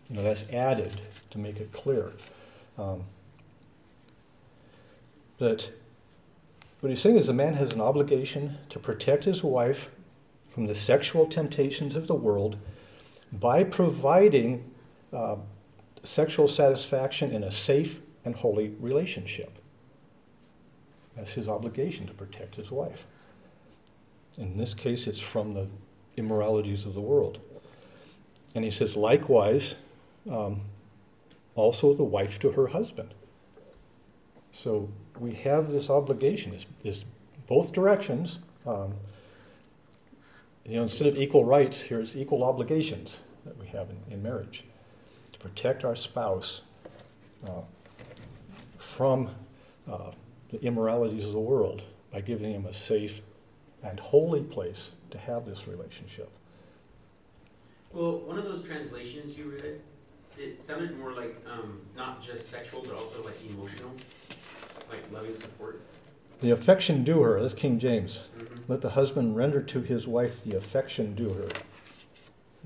You 0.10 0.18
know, 0.18 0.24
that's 0.24 0.46
added 0.52 1.02
to 1.32 1.38
make 1.38 1.60
it 1.60 1.72
clear. 1.72 2.12
Um, 2.78 3.04
but 5.38 5.72
what 6.80 6.90
he's 6.90 7.02
saying 7.02 7.18
is 7.18 7.30
a 7.30 7.34
man 7.34 7.56
has 7.56 7.74
an 7.74 7.82
obligation 7.82 8.58
to 8.70 8.80
protect 8.80 9.26
his 9.26 9.44
wife 9.44 9.90
from 10.50 10.68
the 10.68 10.76
sexual 10.76 11.26
temptations 11.26 11.96
of 11.96 12.08
the 12.08 12.16
world 12.16 12.58
by 13.32 13.64
providing 13.64 14.72
uh, 15.12 15.38
sexual 16.04 16.48
satisfaction 16.48 17.32
in 17.32 17.44
a 17.44 17.52
safe 17.52 18.00
and 18.24 18.36
holy 18.36 18.70
relationship. 18.80 19.58
That's 21.16 21.34
his 21.34 21.48
obligation 21.48 22.08
to 22.08 22.14
protect 22.14 22.56
his 22.56 22.72
wife. 22.72 23.06
In 24.38 24.58
this 24.58 24.74
case, 24.74 25.08
it's 25.08 25.20
from 25.20 25.54
the 25.54 25.68
immoralities 26.18 26.86
of 26.86 26.94
the 26.94 27.02
world. 27.02 27.40
And 28.54 28.64
he 28.64 28.72
says, 28.72 28.96
likewise, 28.96 29.76
um, 30.30 30.62
also 31.56 31.94
the 31.94 32.04
wife 32.04 32.40
to 32.40 32.52
her 32.52 32.68
husband. 32.68 33.14
So 34.52 34.90
we 35.20 35.34
have 35.34 35.72
this 35.72 35.90
obligation, 35.90 36.54
it's, 36.54 36.66
it's 36.84 37.06
both 37.48 37.74
directions. 37.74 38.40
Um, 38.66 38.96
you 40.66 40.78
know, 40.78 40.84
instead 40.84 41.08
of 41.08 41.16
equal 41.16 41.46
rights, 41.46 41.82
here's 41.82 42.16
equal 42.16 42.44
obligations 42.44 43.18
that 43.46 43.60
we 43.60 43.68
have 43.68 43.90
in, 43.90 43.98
in 44.10 44.24
marriage 44.24 44.64
to 45.34 45.40
protect 45.40 45.84
our 45.84 45.96
spouse 45.96 46.62
uh, 47.46 47.62
from 48.80 49.30
uh, 49.92 50.12
the 50.52 50.62
immoralities 50.64 51.26
of 51.26 51.34
the 51.34 51.40
world 51.40 51.84
by 52.12 52.22
giving 52.22 52.52
him 52.52 52.66
a 52.66 52.74
safe 52.74 53.22
and 53.84 54.00
holy 54.00 54.42
place 54.42 54.90
to 55.12 55.18
have 55.18 55.46
this 55.46 55.68
relationship. 55.68 56.30
Well, 57.94 58.20
one 58.20 58.38
of 58.38 58.46
those 58.46 58.64
translations 58.64 59.38
you 59.38 59.52
read, 59.52 59.82
it 60.38 60.62
sounded 60.62 60.98
more 61.00 61.14
like 61.14 61.36
um, 61.50 61.82
not 61.96 62.22
just 62.22 62.50
sexual, 62.50 62.84
but 62.86 62.96
also 62.96 63.24
like 63.24 63.38
emotional, 63.50 63.92
like 64.90 65.04
loving 65.12 65.36
support. 65.36 65.82
The 66.42 66.52
affection 66.52 67.04
due 67.04 67.22
her, 67.22 67.42
that's 67.42 67.54
King 67.54 67.80
James. 67.80 68.20
Mm-hmm. 68.38 68.72
Let 68.72 68.82
the 68.82 68.92
husband 68.92 69.36
render 69.36 69.62
to 69.62 69.82
his 69.82 70.06
wife 70.06 70.44
the 70.44 70.58
affection 70.58 71.16
due 71.16 71.30
her. 71.30 71.48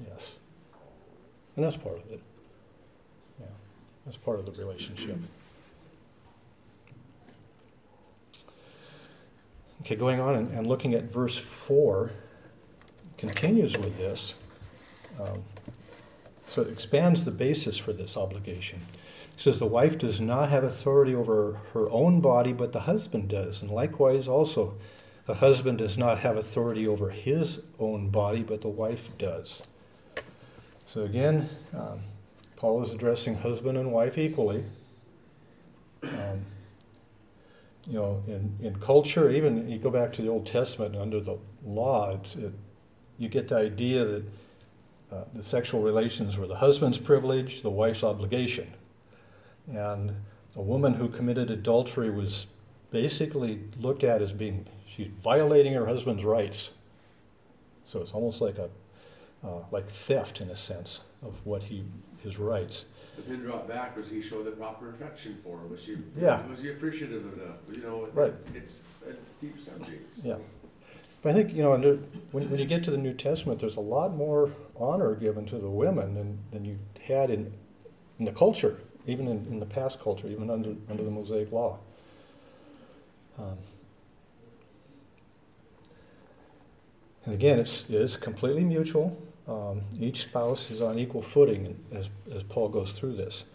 Yes. 0.08 0.34
And 1.56 1.66
that's 1.66 1.78
part 1.78 1.98
of 1.98 2.12
it. 2.12 2.22
Yeah. 3.40 3.48
That's 4.06 4.18
part 4.18 4.40
of 4.40 4.46
the 4.46 4.52
relationship. 4.52 5.18
Okay, 9.82 9.96
going 9.96 10.20
on 10.20 10.36
and, 10.36 10.52
and 10.52 10.68
looking 10.68 10.94
at 10.94 11.12
verse 11.12 11.38
4, 11.38 12.12
continues 13.18 13.78
with 13.78 13.98
this. 13.98 14.34
Um, 15.20 15.44
so 16.50 16.64
it 16.64 16.70
expands 16.70 17.26
the 17.26 17.32
basis 17.32 17.78
for 17.78 17.94
this 17.94 18.18
obligation. 18.18 18.82
Says, 19.38 19.60
The 19.60 19.66
wife 19.68 19.98
does 19.98 20.20
not 20.20 20.50
have 20.50 20.64
authority 20.64 21.14
over 21.14 21.60
her 21.74 21.90
own 21.90 22.20
body, 22.22 22.52
but 22.52 22.74
the 22.74 22.82
husband 22.82 23.30
does. 23.30 23.62
And 23.62 23.70
likewise, 23.70 24.28
also, 24.28 24.76
the 25.28 25.36
husband 25.36 25.78
does 25.78 25.96
not 25.96 26.20
have 26.20 26.38
authority 26.38 26.88
over 26.88 27.12
his 27.12 27.60
own 27.80 28.10
body, 28.10 28.42
but 28.42 28.62
the 28.62 28.68
wife 28.68 29.10
does. 29.20 29.62
So 30.88 31.04
again, 31.04 31.50
um, 31.74 32.00
Paul 32.56 32.82
is 32.82 32.90
addressing 32.90 33.36
husband 33.36 33.78
and 33.78 33.92
wife 33.92 34.18
equally. 34.18 34.64
Um, 36.02 36.46
you 37.88 37.94
know, 37.94 38.24
in, 38.28 38.58
in 38.60 38.80
culture, 38.80 39.30
even 39.30 39.70
you 39.70 39.78
go 39.78 39.92
back 39.92 40.14
to 40.14 40.24
the 40.24 40.30
Old 40.30 40.48
Testament, 40.48 40.96
under 40.96 41.20
the 41.20 41.38
law, 41.64 42.20
it, 42.36 42.54
you 43.20 43.30
get 43.30 43.50
the 43.50 43.58
idea 43.58 44.04
that 44.04 44.24
uh, 45.12 45.24
the 45.34 45.44
sexual 45.44 45.82
relations 45.82 46.38
were 46.38 46.48
the 46.48 46.58
husband's 46.58 46.98
privilege, 46.98 47.62
the 47.62 47.70
wife's 47.70 48.04
obligation. 48.04 48.74
And 49.68 50.16
a 50.56 50.62
woman 50.62 50.96
who 50.96 51.10
committed 51.10 51.50
adultery 51.50 52.10
was 52.10 52.46
basically 52.92 53.60
looked 53.80 54.04
at 54.04 54.22
as 54.22 54.32
being, 54.34 54.66
she's 54.96 55.08
violating 55.24 55.74
her 55.74 55.86
husband's 55.86 56.24
rights. 56.24 56.72
So 57.92 58.02
it's 58.02 58.12
almost 58.12 58.42
like 58.42 58.58
a, 58.58 58.70
uh, 59.46 59.64
like 59.72 59.90
theft 59.90 60.42
in 60.42 60.50
a 60.50 60.56
sense 60.56 61.02
of 61.24 61.34
what 61.44 61.64
he, 61.64 61.84
his 62.24 62.38
rights. 62.38 62.86
But 63.16 63.28
then 63.28 63.40
drop 63.42 63.68
back, 63.68 63.98
was 63.98 64.10
he 64.10 64.22
show 64.22 64.44
the 64.44 64.52
proper 64.52 64.90
affection 64.92 65.40
for 65.44 65.58
her? 65.58 65.68
Was 65.68 65.86
he, 65.86 65.98
Yeah. 66.20 66.46
was 66.48 66.62
he 66.62 66.70
appreciative 66.70 67.34
enough? 67.34 67.58
You 67.72 67.82
know, 67.82 68.08
Right. 68.14 68.34
it's 68.54 68.80
a 69.08 69.14
deep 69.42 69.60
subject. 69.60 70.14
Yeah. 70.24 70.38
But 71.22 71.32
I 71.32 71.34
think, 71.34 71.54
you 71.54 71.62
know, 71.64 71.74
under, 71.74 71.96
when, 72.32 72.50
when 72.50 72.60
you 72.60 72.66
get 72.66 72.84
to 72.86 72.92
the 72.92 72.98
New 72.98 73.14
Testament, 73.14 73.60
there's 73.60 73.76
a 73.76 73.82
lot 73.82 74.16
more 74.16 74.52
honor 74.80 75.16
given 75.16 75.46
to 75.48 75.58
the 75.58 75.70
women 75.70 76.14
than, 76.16 76.40
than 76.52 76.66
you 76.66 76.80
had 77.02 77.30
in, 77.30 77.54
in 78.18 78.26
the 78.26 78.32
culture, 78.32 78.80
even 79.06 79.28
in, 79.28 79.46
in 79.48 79.60
the 79.60 79.66
past 79.66 80.00
culture, 80.02 80.28
even 80.28 80.50
under, 80.50 80.76
under 80.90 81.04
the 81.04 81.12
Mosaic 81.12 81.52
Law. 81.52 81.80
Um, 83.38 83.58
and 87.26 87.34
again, 87.34 87.60
it's, 87.60 87.84
it 87.90 87.96
is 87.96 88.16
completely 88.16 88.64
mutual. 88.64 89.18
Um, 89.48 89.82
each 90.00 90.24
spouse 90.24 90.70
is 90.70 90.82
on 90.82 91.00
equal 91.00 91.22
footing 91.22 91.80
as, 91.92 92.10
as 92.34 92.44
Paul 92.44 92.70
goes 92.70 92.92
through 92.92 93.16
this. 93.16 93.46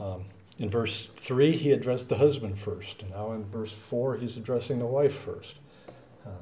Um, 0.00 0.24
in 0.58 0.70
verse 0.70 1.08
3, 1.16 1.56
he 1.56 1.70
addressed 1.70 2.08
the 2.08 2.16
husband 2.16 2.58
first, 2.58 3.02
and 3.02 3.10
now 3.10 3.32
in 3.32 3.44
verse 3.44 3.70
4, 3.70 4.16
he's 4.16 4.36
addressing 4.36 4.80
the 4.80 4.86
wife 4.86 5.14
first. 5.14 5.54
Um, 6.26 6.32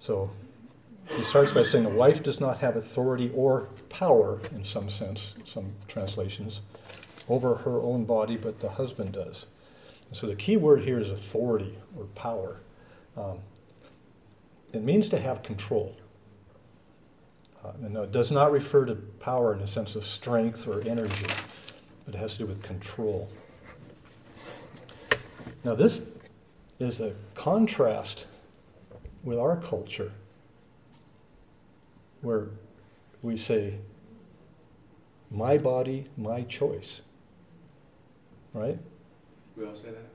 so 0.00 0.30
he 1.08 1.22
starts 1.22 1.52
by 1.52 1.62
saying 1.62 1.84
the 1.84 1.90
wife 1.90 2.22
does 2.22 2.40
not 2.40 2.58
have 2.58 2.76
authority 2.76 3.30
or 3.34 3.68
power, 3.88 4.40
in 4.52 4.64
some 4.64 4.90
sense, 4.90 5.32
some 5.44 5.72
translations, 5.88 6.60
over 7.28 7.56
her 7.56 7.80
own 7.80 8.04
body, 8.04 8.36
but 8.36 8.60
the 8.60 8.70
husband 8.70 9.12
does. 9.12 9.46
And 10.08 10.16
so 10.16 10.26
the 10.26 10.34
key 10.34 10.56
word 10.56 10.82
here 10.82 10.98
is 10.98 11.10
authority 11.10 11.78
or 11.96 12.04
power. 12.06 12.60
Um, 13.16 13.38
it 14.72 14.82
means 14.82 15.08
to 15.08 15.18
have 15.18 15.42
control. 15.42 15.96
Uh, 17.64 17.70
and 17.82 17.96
it 17.96 18.12
does 18.12 18.30
not 18.30 18.52
refer 18.52 18.84
to 18.84 18.94
power 18.94 19.52
in 19.52 19.60
the 19.60 19.66
sense 19.66 19.94
of 19.94 20.04
strength 20.04 20.66
or 20.66 20.80
energy, 20.86 21.26
but 22.04 22.14
it 22.14 22.18
has 22.18 22.32
to 22.32 22.38
do 22.38 22.46
with 22.46 22.62
control. 22.62 23.30
Now, 25.64 25.74
this 25.74 26.02
is 26.78 27.00
a 27.00 27.14
contrast 27.34 28.26
with 29.24 29.38
our 29.38 29.56
culture 29.56 30.12
where 32.26 32.48
we 33.22 33.36
say, 33.36 33.78
my 35.30 35.56
body, 35.56 36.08
my 36.16 36.42
choice. 36.42 37.00
Right? 38.52 38.78
We 39.56 39.64
all 39.64 39.76
say 39.76 39.90
that? 39.90 40.08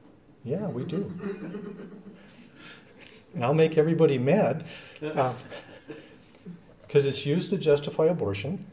Yeah, 0.43 0.67
we 0.67 0.83
do. 0.83 1.11
and 3.33 3.45
I'll 3.45 3.53
make 3.53 3.77
everybody 3.77 4.17
mad 4.17 4.65
because 4.99 5.35
uh, 6.95 7.09
it's 7.09 7.25
used 7.25 7.49
to 7.51 7.57
justify 7.57 8.07
abortion. 8.07 8.65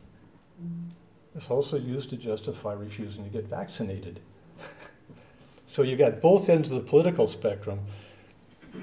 It's 1.36 1.48
also 1.48 1.76
used 1.76 2.10
to 2.10 2.16
justify 2.16 2.72
refusing 2.72 3.22
to 3.22 3.30
get 3.30 3.44
vaccinated. 3.46 4.18
so 5.66 5.82
you've 5.82 6.00
got 6.00 6.20
both 6.20 6.48
ends 6.48 6.72
of 6.72 6.82
the 6.82 6.88
political 6.88 7.28
spectrum 7.28 7.80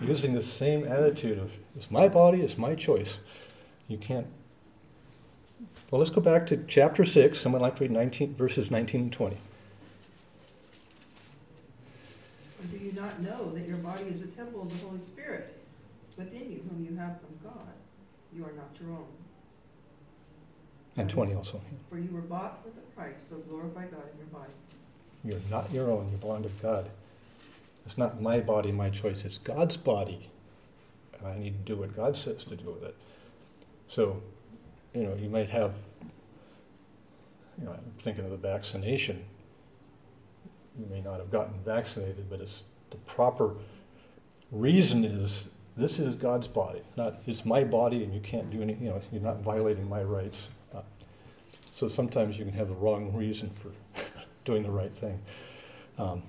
using 0.01 0.33
the 0.33 0.43
same 0.43 0.87
attitude 0.87 1.39
of 1.39 1.51
it's 1.75 1.91
my 1.91 2.07
body, 2.07 2.39
it's 2.39 2.57
my 2.57 2.73
choice. 2.73 3.17
You 3.87 3.97
can't. 3.97 4.27
Well, 5.91 5.99
let's 5.99 6.11
go 6.11 6.21
back 6.21 6.47
to 6.47 6.63
chapter 6.67 7.05
6. 7.05 7.39
Someone 7.39 7.61
like 7.61 7.75
to 7.77 7.83
read 7.83 7.91
19, 7.91 8.35
verses 8.35 8.71
19 8.71 9.01
and 9.01 9.11
20. 9.11 9.35
Or 9.35 9.39
do 12.71 12.77
you 12.77 12.91
not 12.91 13.21
know 13.21 13.51
that 13.53 13.67
your 13.67 13.77
body 13.77 14.05
is 14.05 14.21
a 14.21 14.27
temple 14.27 14.63
of 14.63 14.69
the 14.69 14.85
Holy 14.85 14.99
Spirit 14.99 15.57
within 16.17 16.51
you, 16.51 16.63
whom 16.69 16.85
you 16.89 16.97
have 16.97 17.19
from 17.19 17.37
God? 17.43 17.73
You 18.33 18.43
are 18.45 18.53
not 18.53 18.69
your 18.81 18.91
own. 18.91 19.05
And 20.97 21.09
20 21.09 21.33
also. 21.35 21.61
For 21.89 21.99
you 21.99 22.09
were 22.11 22.21
bought 22.21 22.65
with 22.65 22.73
a 22.77 22.99
price, 22.99 23.25
so 23.29 23.37
glorify 23.37 23.85
God 23.85 24.03
in 24.13 24.17
your 24.17 24.27
body. 24.27 24.51
You're 25.23 25.39
not 25.49 25.71
your 25.71 25.91
own, 25.91 26.09
you 26.11 26.17
belong 26.17 26.43
to 26.43 26.49
God. 26.61 26.89
It's 27.85 27.97
not 27.97 28.21
my 28.21 28.39
body, 28.39 28.71
my 28.71 28.89
choice, 28.89 29.25
it's 29.25 29.37
God's 29.37 29.77
body. 29.77 30.29
And 31.17 31.27
I 31.27 31.37
need 31.37 31.65
to 31.65 31.73
do 31.73 31.79
what 31.79 31.95
God 31.95 32.17
says 32.17 32.43
to 32.45 32.55
do 32.55 32.71
with 32.71 32.83
it. 32.83 32.95
So, 33.89 34.21
you 34.95 35.03
know, 35.03 35.15
you 35.15 35.29
might 35.29 35.49
have, 35.49 35.73
you 37.59 37.65
know, 37.65 37.71
I'm 37.71 37.91
thinking 37.99 38.23
of 38.23 38.31
the 38.31 38.37
vaccination. 38.37 39.25
You 40.79 40.85
may 40.89 41.01
not 41.01 41.19
have 41.19 41.29
gotten 41.29 41.53
vaccinated, 41.65 42.29
but 42.29 42.39
it's 42.39 42.61
the 42.89 42.97
proper 42.97 43.55
reason 44.51 45.03
is 45.03 45.45
this 45.75 45.99
is 45.99 46.15
God's 46.15 46.47
body, 46.47 46.81
not 46.95 47.21
it's 47.27 47.45
my 47.45 47.63
body 47.65 48.03
and 48.03 48.13
you 48.13 48.21
can't 48.21 48.49
do 48.49 48.61
anything, 48.61 48.85
you 48.85 48.89
know, 48.89 49.01
you're 49.11 49.21
not 49.21 49.41
violating 49.41 49.89
my 49.89 50.01
rights. 50.01 50.47
Uh, 50.73 50.81
so 51.73 51.89
sometimes 51.89 52.37
you 52.37 52.45
can 52.45 52.53
have 52.53 52.69
the 52.69 52.75
wrong 52.75 53.13
reason 53.13 53.51
for 53.61 53.71
doing 54.45 54.63
the 54.63 54.71
right 54.71 54.93
thing. 54.93 55.21
Um, 55.97 56.23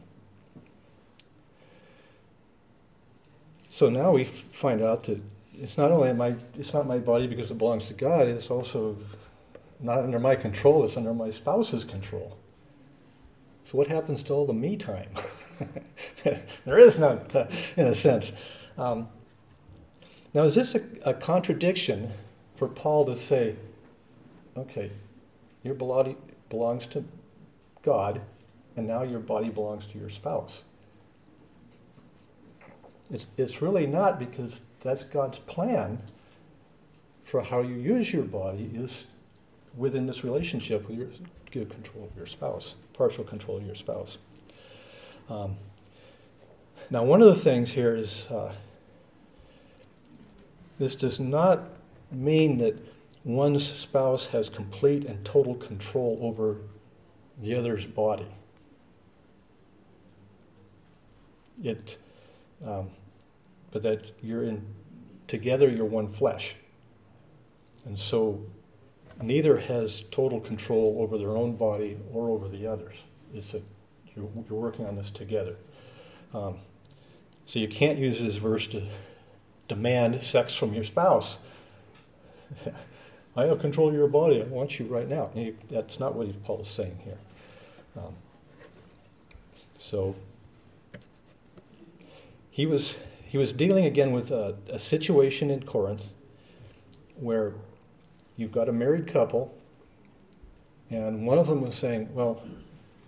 so 3.70 3.88
now 3.88 4.10
we 4.10 4.24
find 4.24 4.82
out 4.82 5.04
that 5.04 5.20
it's 5.58 5.76
not 5.76 5.90
only 5.90 6.12
my 6.12 6.36
it's 6.58 6.72
not 6.72 6.86
my 6.86 6.98
body 6.98 7.26
because 7.26 7.50
it 7.50 7.58
belongs 7.58 7.86
to 7.86 7.94
God. 7.94 8.28
It's 8.28 8.50
also 8.50 8.98
not 9.80 10.00
under 10.00 10.18
my 10.18 10.36
control. 10.36 10.84
It's 10.84 10.96
under 10.96 11.14
my 11.14 11.30
spouse's 11.30 11.84
control. 11.84 12.36
So 13.64 13.78
what 13.78 13.88
happens 13.88 14.22
to 14.24 14.32
all 14.32 14.46
the 14.46 14.52
me 14.52 14.76
time? 14.76 15.10
there 16.24 16.78
is 16.78 16.98
none, 16.98 17.18
uh, 17.34 17.46
in 17.76 17.86
a 17.86 17.94
sense. 17.94 18.32
Um, 18.78 19.08
now, 20.32 20.44
is 20.44 20.54
this 20.54 20.74
a, 20.74 20.82
a 21.02 21.14
contradiction 21.14 22.12
for 22.56 22.68
Paul 22.68 23.06
to 23.06 23.16
say, 23.16 23.56
okay, 24.56 24.92
your 25.62 25.74
body 25.74 26.16
belongs 26.48 26.86
to 26.88 27.04
God, 27.82 28.20
and 28.76 28.86
now 28.86 29.02
your 29.02 29.18
body 29.18 29.48
belongs 29.48 29.86
to 29.86 29.98
your 29.98 30.10
spouse? 30.10 30.62
It's, 33.10 33.28
it's 33.36 33.62
really 33.62 33.86
not 33.86 34.18
because 34.18 34.60
that's 34.86 35.04
God's 35.04 35.38
plan 35.38 35.98
for 37.24 37.42
how 37.42 37.60
you 37.60 37.74
use 37.74 38.12
your 38.12 38.22
body 38.22 38.70
is 38.74 39.04
within 39.76 40.06
this 40.06 40.24
relationship 40.24 40.88
with 40.88 40.98
your 41.52 41.64
control 41.66 42.04
of 42.04 42.16
your 42.16 42.26
spouse, 42.26 42.74
partial 42.92 43.24
control 43.24 43.56
of 43.58 43.66
your 43.66 43.74
spouse. 43.74 44.18
Um, 45.28 45.56
now, 46.90 47.02
one 47.02 47.20
of 47.20 47.34
the 47.34 47.40
things 47.40 47.70
here 47.70 47.96
is 47.96 48.24
uh, 48.30 48.52
this 50.78 50.94
does 50.94 51.18
not 51.18 51.64
mean 52.12 52.58
that 52.58 52.76
one's 53.24 53.66
spouse 53.66 54.26
has 54.26 54.48
complete 54.48 55.04
and 55.04 55.24
total 55.24 55.56
control 55.56 56.18
over 56.22 56.58
the 57.42 57.54
other's 57.54 57.84
body. 57.84 58.28
It, 61.62 61.98
um, 62.64 62.90
but 63.76 63.82
that 63.82 64.06
you're 64.22 64.42
in 64.42 64.64
together, 65.28 65.68
you're 65.68 65.84
one 65.84 66.08
flesh, 66.08 66.54
and 67.84 67.98
so 67.98 68.42
neither 69.20 69.58
has 69.58 70.02
total 70.10 70.40
control 70.40 70.96
over 71.00 71.18
their 71.18 71.36
own 71.36 71.56
body 71.56 71.98
or 72.10 72.30
over 72.30 72.48
the 72.48 72.66
others. 72.66 72.94
It's 73.34 73.52
a, 73.52 73.60
you're, 74.14 74.30
you're 74.48 74.58
working 74.58 74.86
on 74.86 74.96
this 74.96 75.10
together. 75.10 75.56
Um, 76.32 76.60
so 77.44 77.58
you 77.58 77.68
can't 77.68 77.98
use 77.98 78.18
this 78.18 78.36
verse 78.36 78.66
to 78.68 78.88
demand 79.68 80.22
sex 80.22 80.54
from 80.54 80.72
your 80.72 80.84
spouse. 80.84 81.36
I 83.36 83.44
have 83.44 83.60
control 83.60 83.88
of 83.88 83.94
your 83.94 84.08
body. 84.08 84.40
I 84.40 84.46
want 84.46 84.78
you 84.78 84.86
right 84.86 85.06
now. 85.06 85.28
You, 85.34 85.54
that's 85.70 86.00
not 86.00 86.14
what 86.14 86.42
Paul 86.44 86.62
is 86.62 86.68
saying 86.68 86.98
here. 87.04 87.18
Um, 87.94 88.14
so 89.78 90.16
he 92.50 92.64
was 92.64 92.94
he 93.36 93.38
was 93.38 93.52
dealing 93.52 93.84
again 93.84 94.12
with 94.12 94.30
a, 94.30 94.56
a 94.70 94.78
situation 94.78 95.50
in 95.50 95.62
Corinth 95.62 96.06
where 97.16 97.52
you've 98.34 98.50
got 98.50 98.66
a 98.66 98.72
married 98.72 99.06
couple, 99.06 99.54
and 100.88 101.26
one 101.26 101.36
of 101.36 101.46
them 101.46 101.60
was 101.60 101.74
saying, 101.74 102.14
"Well, 102.14 102.42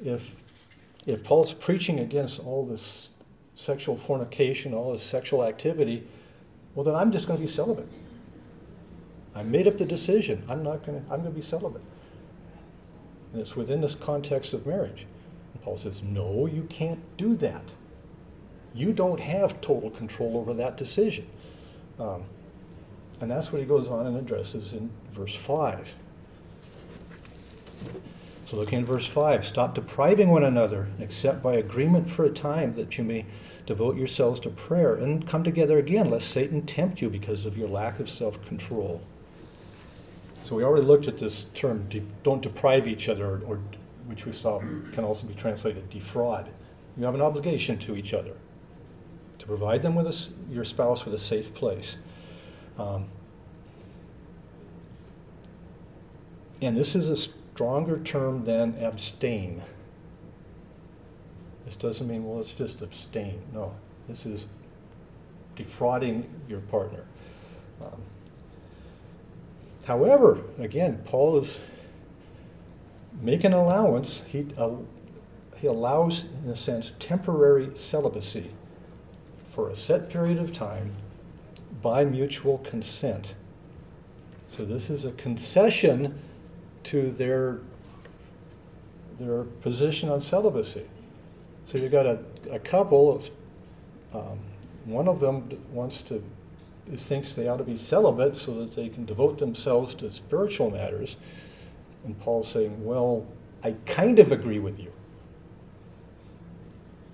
if 0.05 0.35
if 1.07 1.25
Paul's 1.25 1.55
preaching 1.55 1.99
against 1.99 2.41
all 2.41 2.67
this 2.67 3.09
sexual 3.57 3.97
fornication, 3.97 4.75
all 4.75 4.93
this 4.93 5.03
sexual 5.03 5.43
activity, 5.43 6.07
well, 6.75 6.85
then 6.85 6.95
I'm 6.95 7.11
just 7.11 7.27
going 7.27 7.41
to 7.41 7.47
be 7.47 7.51
celibate. 7.51 7.89
I 9.35 9.43
made 9.43 9.67
up 9.67 9.79
the 9.79 9.87
decision. 9.87 10.45
I'm 10.47 10.63
not 10.63 10.85
going 10.85 11.03
to. 11.03 11.11
I'm 11.11 11.23
going 11.23 11.33
to 11.33 11.41
be 11.41 11.47
celibate. 11.47 11.85
And 13.33 13.41
it's 13.41 13.57
within 13.57 13.81
this 13.81 13.95
context 13.95 14.53
of 14.53 14.67
marriage. 14.67 15.07
And 15.55 15.63
Paul 15.63 15.79
says, 15.79 16.03
"No, 16.03 16.45
you 16.45 16.65
can't 16.65 17.01
do 17.17 17.35
that. 17.37 17.65
You 18.75 18.93
don't 18.93 19.21
have 19.21 19.61
total 19.61 19.91
control 19.91 20.37
over 20.37 20.55
that 20.55 20.77
decision." 20.77 21.27
Um, 21.99 22.25
and 23.21 23.31
that's 23.31 23.53
what 23.53 23.61
he 23.61 23.67
goes 23.67 23.89
on 23.89 24.07
and 24.07 24.17
addresses 24.17 24.73
in 24.73 24.91
verse 25.13 25.35
5. 25.35 25.95
So 28.49 28.57
looking 28.57 28.81
at 28.81 28.85
verse 28.87 29.07
5 29.07 29.45
stop 29.45 29.75
depriving 29.75 30.31
one 30.31 30.45
another, 30.45 30.89
except 31.01 31.43
by 31.43 31.55
agreement 31.55 32.09
for 32.09 32.25
a 32.25 32.31
time, 32.31 32.75
that 32.77 32.97
you 32.97 33.05
may 33.05 33.27
devote 33.67 33.97
yourselves 33.97 34.41
to 34.41 34.49
prayer 34.49 34.95
and 34.95 35.27
come 35.29 35.45
together 35.45 35.79
again, 35.79 36.11
lest 36.11 36.29
Satan 36.29 36.65
tempt 36.65 37.03
you 37.03 37.11
because 37.11 37.45
of 37.45 37.59
your 37.59 37.69
lack 37.69 38.01
of 38.01 38.09
self 38.09 38.43
control. 38.47 39.03
So 40.45 40.55
we 40.55 40.65
already 40.65 40.87
looked 40.87 41.09
at 41.09 41.19
this 41.19 41.47
term, 41.53 41.87
de- 41.91 42.03
don't 42.23 42.41
deprive 42.41 42.89
each 42.89 43.09
other, 43.09 43.27
or, 43.27 43.43
or, 43.47 43.61
which 44.07 44.25
we 44.25 44.33
saw 44.33 44.61
can 44.61 45.05
also 45.05 45.27
be 45.27 45.35
translated 45.35 45.91
defraud. 45.91 46.49
You 46.97 47.05
have 47.05 47.15
an 47.15 47.21
obligation 47.21 47.79
to 47.81 47.97
each 47.97 48.15
other 48.15 48.33
provide 49.49 49.81
them 49.81 49.95
with 49.95 50.07
a, 50.07 50.53
your 50.53 50.65
spouse 50.65 51.07
with 51.07 51.15
a 51.15 51.19
safe 51.19 51.55
place. 51.55 51.97
Um, 52.79 53.07
and 56.61 56.77
this 56.77 56.95
is 56.95 57.09
a 57.09 57.17
stronger 57.17 57.99
term 57.99 58.45
than 58.45 58.77
abstain. 58.79 59.63
This 61.65 61.77
doesn't 61.77 62.07
mean, 62.07 62.29
well, 62.29 62.43
it's 62.43 62.53
just 62.53 62.83
abstain. 62.83 63.41
No, 63.55 63.75
this 64.07 64.27
is 64.27 64.47
defrauding 65.57 66.29
your 66.47 66.61
partner. 66.61 67.05
Um, 67.81 68.03
however, 69.85 70.43
again, 70.59 71.01
Paul 71.07 71.39
is 71.39 71.59
making 73.23 73.55
allowance. 73.55 74.21
He, 74.29 74.47
uh, 74.59 74.73
he 75.57 75.67
allows, 75.67 76.25
in 76.45 76.51
a 76.51 76.57
sense, 76.57 76.93
temporary 76.99 77.71
celibacy 77.75 78.51
for 79.59 79.71
a 79.71 79.75
set 79.75 80.09
period 80.09 80.39
of 80.39 80.53
time 80.53 80.95
by 81.83 82.05
mutual 82.05 82.59
consent. 82.59 83.35
So 84.53 84.65
this 84.65 84.89
is 84.89 85.05
a 85.05 85.11
concession 85.11 86.23
to 86.85 87.11
their 87.11 87.59
their 89.19 89.43
position 89.43 90.11
on 90.11 90.23
celibacy. 90.23 90.85
So 91.67 91.77
you've 91.77 91.91
got 91.91 92.07
a, 92.07 92.21
a 92.53 92.61
couple. 92.61 93.21
Um, 94.15 94.39
one 94.85 95.09
of 95.09 95.19
them 95.19 95.61
wants 95.73 96.03
to 96.03 96.23
thinks 96.97 97.33
they 97.33 97.49
ought 97.49 97.57
to 97.57 97.65
be 97.65 97.77
celibate 97.77 98.37
so 98.37 98.55
that 98.61 98.77
they 98.77 98.89
can 98.89 99.07
devote 99.07 99.41
themselves 99.41 99.93
to 99.97 100.13
spiritual 100.13 100.71
matters, 100.71 101.17
and 102.05 102.17
Paul's 102.21 102.49
saying, 102.49 102.85
"Well, 102.85 103.27
I 103.65 103.73
kind 103.87 104.21
of 104.21 104.31
agree 104.31 104.61
with 104.61 104.79
you. 104.79 104.93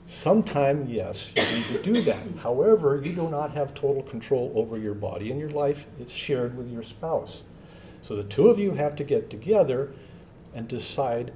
Sometime, 0.07 0.87
yes, 0.89 1.33
you 1.35 1.43
need 1.43 1.65
to 1.65 1.83
do 1.83 2.01
that. 2.03 2.23
However, 2.43 3.01
you 3.03 3.15
do 3.15 3.29
not 3.31 3.53
have 3.53 3.75
total 3.75 4.03
control 4.03 4.53
over 4.55 4.77
your 4.77 4.95
body 4.95 5.31
and 5.31 5.41
your 5.41 5.51
life. 5.51 5.87
It's 5.99 6.13
shared 6.13 6.57
with 6.59 6.71
your 6.71 6.83
spouse. 6.83 7.43
So 8.03 8.15
the 8.15 8.25
two 8.25 8.49
of 8.49 8.59
you 8.59 8.73
have 8.73 8.97
to 8.97 9.05
get 9.05 9.31
together 9.31 9.95
and 10.55 10.69
decide 10.69 11.33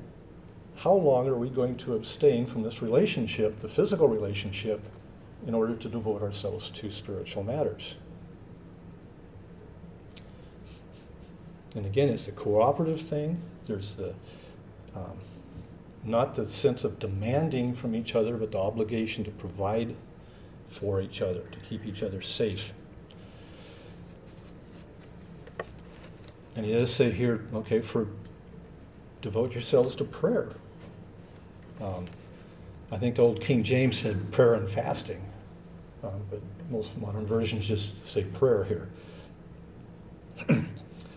how 0.76 0.92
long 0.92 1.26
are 1.28 1.36
we 1.36 1.48
going 1.48 1.76
to 1.78 1.94
abstain 1.94 2.46
from 2.46 2.62
this 2.62 2.82
relationship, 2.82 3.60
the 3.62 3.68
physical 3.68 4.06
relationship, 4.06 4.82
in 5.46 5.54
order 5.54 5.74
to 5.74 5.88
devote 5.88 6.22
ourselves 6.22 6.68
to 6.70 6.90
spiritual 6.90 7.42
matters. 7.42 7.94
And 11.74 11.86
again, 11.86 12.08
it's 12.10 12.28
a 12.28 12.32
cooperative 12.32 13.00
thing. 13.00 13.40
There's 13.66 13.94
the 13.94 14.14
um, 14.94 15.18
not 16.04 16.34
the 16.34 16.46
sense 16.46 16.84
of 16.84 16.98
demanding 16.98 17.74
from 17.74 17.94
each 17.94 18.14
other, 18.14 18.36
but 18.36 18.52
the 18.52 18.58
obligation 18.58 19.24
to 19.24 19.30
provide 19.30 19.94
for 20.68 21.00
each 21.00 21.20
other, 21.20 21.42
to 21.52 21.58
keep 21.68 21.84
each 21.86 22.02
other 22.02 22.22
safe. 22.22 22.72
And 26.54 26.64
he 26.64 26.72
does 26.72 26.92
say 26.92 27.10
here, 27.10 27.44
okay, 27.54 27.80
for 27.80 28.08
devote 29.22 29.52
yourselves 29.52 29.94
to 29.96 30.04
prayer. 30.04 30.50
Um, 31.80 32.06
I 32.90 32.96
think 32.98 33.16
the 33.16 33.22
old 33.22 33.40
King 33.40 33.62
James 33.62 33.98
said 33.98 34.32
prayer 34.32 34.54
and 34.54 34.68
fasting, 34.68 35.22
um, 36.02 36.22
but 36.30 36.40
most 36.70 36.96
modern 36.96 37.26
versions 37.26 37.66
just 37.66 37.92
say 38.08 38.24
prayer 38.24 38.64
here. 38.64 38.88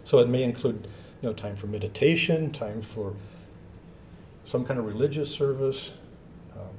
so 0.06 0.20
it 0.20 0.28
may 0.28 0.44
include, 0.44 0.88
you 1.22 1.30
know, 1.30 1.34
time 1.34 1.56
for 1.56 1.67
meditation, 1.67 2.52
time 2.52 2.82
for 2.82 3.13
some 4.46 4.66
kind 4.66 4.80
of 4.80 4.86
religious 4.86 5.32
service. 5.32 5.92
Um, 6.54 6.70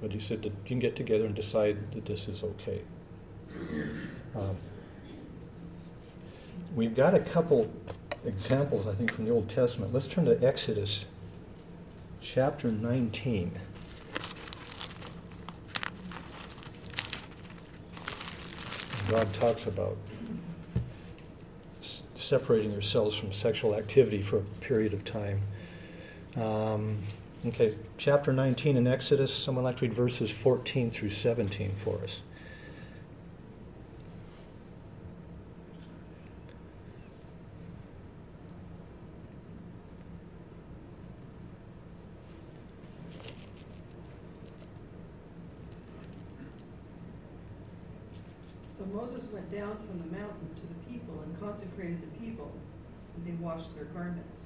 but 0.00 0.12
he 0.12 0.20
said 0.20 0.42
that 0.42 0.48
you 0.48 0.56
can 0.64 0.78
get 0.78 0.96
together 0.96 1.26
and 1.26 1.34
decide 1.34 1.92
that 1.92 2.06
this 2.06 2.28
is 2.28 2.42
okay. 2.42 2.82
Um, 4.34 4.56
we've 6.74 6.94
got 6.94 7.14
a 7.14 7.20
couple 7.20 7.70
examples, 8.24 8.86
I 8.86 8.94
think, 8.94 9.12
from 9.12 9.24
the 9.24 9.30
Old 9.30 9.48
Testament. 9.48 9.92
Let's 9.92 10.06
turn 10.06 10.24
to 10.26 10.42
Exodus 10.44 11.04
chapter 12.20 12.70
19. 12.70 13.52
God 19.08 19.34
talks 19.34 19.66
about 19.66 19.98
separating 22.16 22.72
yourselves 22.72 23.14
from 23.14 23.32
sexual 23.32 23.74
activity 23.74 24.22
for 24.22 24.38
a 24.38 24.42
period 24.60 24.94
of 24.94 25.04
time. 25.04 25.42
Um, 26.36 26.98
okay, 27.46 27.74
chapter 27.98 28.32
19 28.32 28.76
in 28.76 28.86
Exodus. 28.86 29.34
Someone 29.34 29.64
like 29.64 29.76
to 29.78 29.82
read 29.82 29.92
verses 29.92 30.30
14 30.30 30.90
through 30.90 31.10
17 31.10 31.74
for 31.76 31.98
us. 32.02 32.20
So 48.78 48.86
Moses 48.86 49.30
went 49.30 49.52
down 49.52 49.76
from 49.76 49.98
the 49.98 50.16
mountain 50.16 50.48
to 50.54 50.62
the 50.66 50.90
people 50.90 51.22
and 51.22 51.38
consecrated 51.38 52.00
the 52.00 52.26
people, 52.26 52.50
and 53.16 53.26
they 53.26 53.44
washed 53.44 53.74
their 53.76 53.84
garments. 53.84 54.40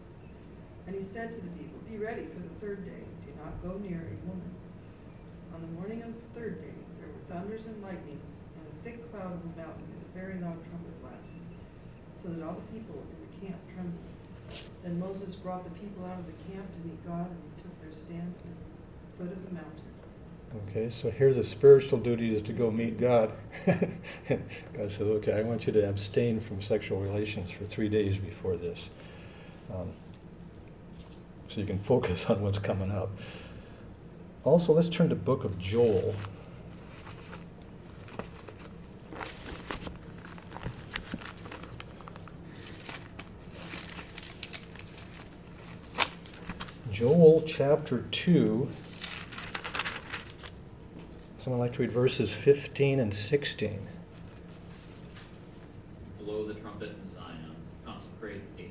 And 0.87 0.95
he 0.95 1.03
said 1.03 1.33
to 1.35 1.41
the 1.41 1.53
people, 1.59 1.79
Be 1.91 1.99
ready 1.99 2.27
for 2.31 2.39
the 2.39 2.55
third 2.63 2.85
day, 2.87 3.03
do 3.27 3.33
not 3.43 3.59
go 3.63 3.79
near 3.83 4.07
a 4.07 4.17
woman. 4.27 4.51
On 5.55 5.61
the 5.61 5.73
morning 5.75 6.03
of 6.03 6.15
the 6.15 6.29
third 6.39 6.63
day, 6.63 6.77
there 6.99 7.11
were 7.11 7.25
thunders 7.27 7.67
and 7.67 7.83
lightnings, 7.83 8.39
and 8.55 8.65
a 8.67 8.77
thick 8.85 9.11
cloud 9.11 9.35
of 9.35 9.43
the 9.43 9.55
mountain, 9.61 9.89
and 9.91 10.03
a 10.05 10.11
very 10.15 10.39
loud 10.39 10.59
trumpet 10.69 10.95
blast, 11.03 11.35
so 12.15 12.29
that 12.29 12.47
all 12.47 12.55
the 12.55 12.69
people 12.79 13.03
in 13.03 13.19
the 13.27 13.47
camp 13.47 13.59
trembled. 13.75 14.07
Then 14.83 15.01
Moses 15.01 15.35
brought 15.35 15.65
the 15.65 15.75
people 15.81 16.05
out 16.05 16.19
of 16.19 16.27
the 16.27 16.39
camp 16.53 16.71
to 16.71 16.81
meet 16.87 17.03
God, 17.07 17.27
and 17.27 17.41
they 17.43 17.63
took 17.63 17.75
their 17.83 17.93
stand 17.93 18.35
at 18.39 18.45
the 18.47 19.25
foot 19.25 19.33
of 19.33 19.43
the 19.49 19.55
mountain. 19.55 19.87
Okay, 20.71 20.91
so 20.91 21.11
here's 21.11 21.37
a 21.37 21.43
spiritual 21.43 21.99
duty 21.99 22.35
is 22.35 22.43
to 22.43 22.53
go 22.53 22.71
meet 22.71 23.01
God. 23.01 23.33
God 23.67 24.91
says, 24.91 25.01
okay, 25.01 25.33
I 25.33 25.43
want 25.43 25.67
you 25.67 25.73
to 25.73 25.89
abstain 25.89 26.41
from 26.41 26.63
sexual 26.63 27.01
relations 27.01 27.51
for 27.51 27.65
three 27.65 27.89
days 27.89 28.19
before 28.19 28.57
this. 28.57 28.91
Um, 29.75 29.93
so 31.57 31.63
you 31.63 31.67
can 31.67 31.79
focus 31.79 32.27
on 32.29 32.43
what's 32.43 32.59
coming 32.59 32.91
up. 32.91 33.09
Also, 34.45 34.75
let's 34.75 34.91
turn 34.91 35.09
to 35.09 35.15
book 35.15 35.43
of 35.43 35.59
Joel. 35.59 36.15
Joel 46.93 47.43
chapter 47.47 48.05
2. 48.11 48.69
Someone 51.39 51.61
like 51.61 51.73
to 51.73 51.79
read 51.81 51.93
verses 51.93 52.35
15 52.35 53.01
and 53.01 53.15
16. 53.15 53.89
Blow 56.21 56.47
the 56.47 56.55
trumpet 56.55 56.91
in 56.91 57.15
Zion, 57.15 57.57
consecrate 57.87 58.43
a, 58.59 58.71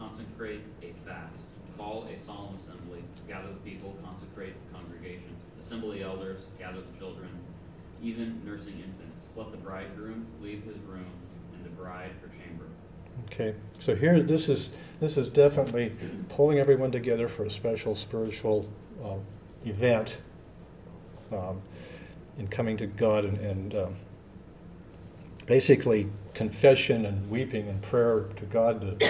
consecrate 0.00 0.62
a 0.82 0.92
fast, 1.06 1.38
call 1.78 2.08
a 2.12 2.18
solemn 2.26 2.54
assembly, 2.56 3.02
gather 3.28 3.48
the 3.48 3.70
people, 3.70 3.96
consecrate 4.04 4.54
the 4.66 4.76
congregation, 4.76 5.36
assemble 5.68 5.90
the 5.90 6.02
elders, 6.02 6.40
gather 6.58 6.80
the 6.80 6.98
children, 6.98 7.28
even 8.02 8.40
nursing 8.42 8.72
infants. 8.72 9.26
Let 9.36 9.50
the 9.50 9.58
bridegroom 9.58 10.26
leave 10.40 10.62
his 10.64 10.78
room, 10.88 11.10
and 11.52 11.62
the 11.62 11.68
bride 11.68 12.12
her 12.22 12.28
chamber. 12.42 12.64
Okay, 13.26 13.54
so 13.78 13.94
here 13.94 14.22
this 14.22 14.48
is 14.48 14.70
this 14.98 15.18
is 15.18 15.28
definitely 15.28 15.92
pulling 16.30 16.58
everyone 16.58 16.90
together 16.90 17.28
for 17.28 17.44
a 17.44 17.50
special 17.50 17.94
spiritual 17.94 18.66
uh, 19.04 19.16
event 19.66 20.16
um, 21.32 21.60
in 22.38 22.48
coming 22.48 22.78
to 22.78 22.86
God 22.86 23.26
and, 23.26 23.36
and 23.38 23.76
um, 23.76 23.96
basically 25.44 26.08
confession 26.32 27.04
and 27.04 27.28
weeping 27.30 27.68
and 27.68 27.82
prayer 27.82 28.20
to 28.36 28.44
God 28.46 28.80
to 28.80 29.06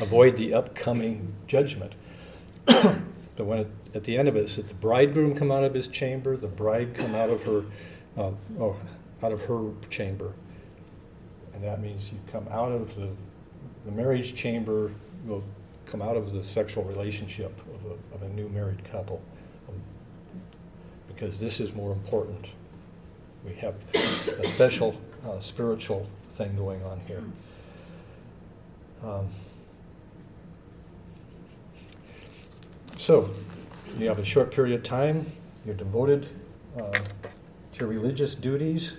avoid 0.00 0.38
the 0.38 0.54
upcoming 0.54 1.34
judgment. 1.46 1.92
But 3.40 3.46
when 3.46 3.58
it, 3.60 3.68
at 3.94 4.04
the 4.04 4.18
end 4.18 4.28
of 4.28 4.36
it, 4.36 4.50
says 4.50 4.66
the 4.66 4.74
bridegroom 4.74 5.34
come 5.34 5.50
out 5.50 5.64
of 5.64 5.72
his 5.72 5.88
chamber, 5.88 6.36
the 6.36 6.46
bride 6.46 6.94
come 6.94 7.14
out 7.14 7.30
of 7.30 7.42
her, 7.44 7.64
uh, 8.18 8.32
oh, 8.60 8.76
out 9.22 9.32
of 9.32 9.40
her 9.46 9.70
chamber, 9.88 10.34
and 11.54 11.64
that 11.64 11.80
means 11.80 12.12
you 12.12 12.18
come 12.30 12.46
out 12.50 12.70
of 12.70 12.94
the 12.96 13.08
the 13.86 13.92
marriage 13.92 14.34
chamber 14.34 14.90
You'll 15.26 15.42
come 15.86 16.02
out 16.02 16.18
of 16.18 16.32
the 16.32 16.42
sexual 16.42 16.84
relationship 16.84 17.58
of 17.74 17.90
a, 17.90 18.14
of 18.14 18.30
a 18.30 18.34
new 18.34 18.50
married 18.50 18.84
couple 18.90 19.22
um, 19.70 19.80
because 21.08 21.38
this 21.38 21.60
is 21.60 21.72
more 21.72 21.92
important. 21.92 22.48
We 23.42 23.54
have 23.54 23.74
a 23.94 24.46
special 24.48 25.00
uh, 25.26 25.40
spiritual 25.40 26.06
thing 26.34 26.56
going 26.56 26.82
on 26.84 27.00
here. 27.06 27.22
Um, 29.02 29.28
so, 33.00 33.30
you 33.98 34.08
have 34.08 34.18
a 34.18 34.24
short 34.26 34.52
period 34.52 34.74
of 34.74 34.82
time, 34.82 35.32
you're 35.64 35.74
devoted 35.74 36.28
uh, 36.78 36.98
to 37.72 37.86
religious 37.86 38.34
duties. 38.34 38.92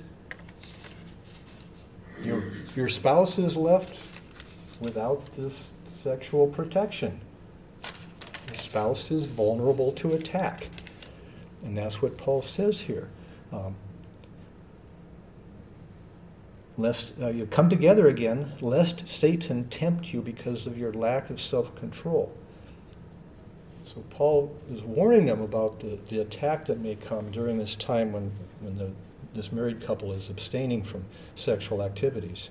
Your, 2.23 2.43
your 2.75 2.89
spouse 2.89 3.37
is 3.37 3.55
left 3.55 3.99
without 4.79 5.31
this 5.33 5.69
sexual 5.91 6.47
protection. 6.47 7.21
Your 8.47 8.57
spouse 8.57 9.11
is 9.11 9.27
vulnerable 9.27 9.91
to 9.93 10.13
attack. 10.13 10.67
And 11.63 11.77
that's 11.77 12.01
what 12.01 12.17
Paul 12.17 12.41
says 12.41 12.81
here. 12.81 13.07
Um, 13.53 13.75
lest 16.75 17.13
uh, 17.21 17.27
you 17.27 17.45
come 17.45 17.69
together 17.69 18.07
again, 18.07 18.53
lest 18.61 19.07
Satan 19.07 19.69
tempt 19.69 20.11
you 20.11 20.21
because 20.21 20.65
of 20.65 20.75
your 20.75 20.91
lack 20.91 21.29
of 21.29 21.39
self 21.39 21.75
control. 21.75 22.35
So 23.93 24.03
Paul 24.09 24.55
is 24.73 24.81
warning 24.81 25.25
them 25.25 25.41
about 25.41 25.81
the, 25.81 25.99
the 26.07 26.19
attack 26.19 26.65
that 26.67 26.79
may 26.79 26.95
come 26.95 27.29
during 27.29 27.57
this 27.57 27.75
time 27.75 28.13
when, 28.13 28.31
when 28.61 28.77
the, 28.77 28.91
this 29.33 29.51
married 29.51 29.85
couple 29.85 30.13
is 30.13 30.29
abstaining 30.29 30.83
from 30.83 31.05
sexual 31.35 31.83
activities. 31.83 32.49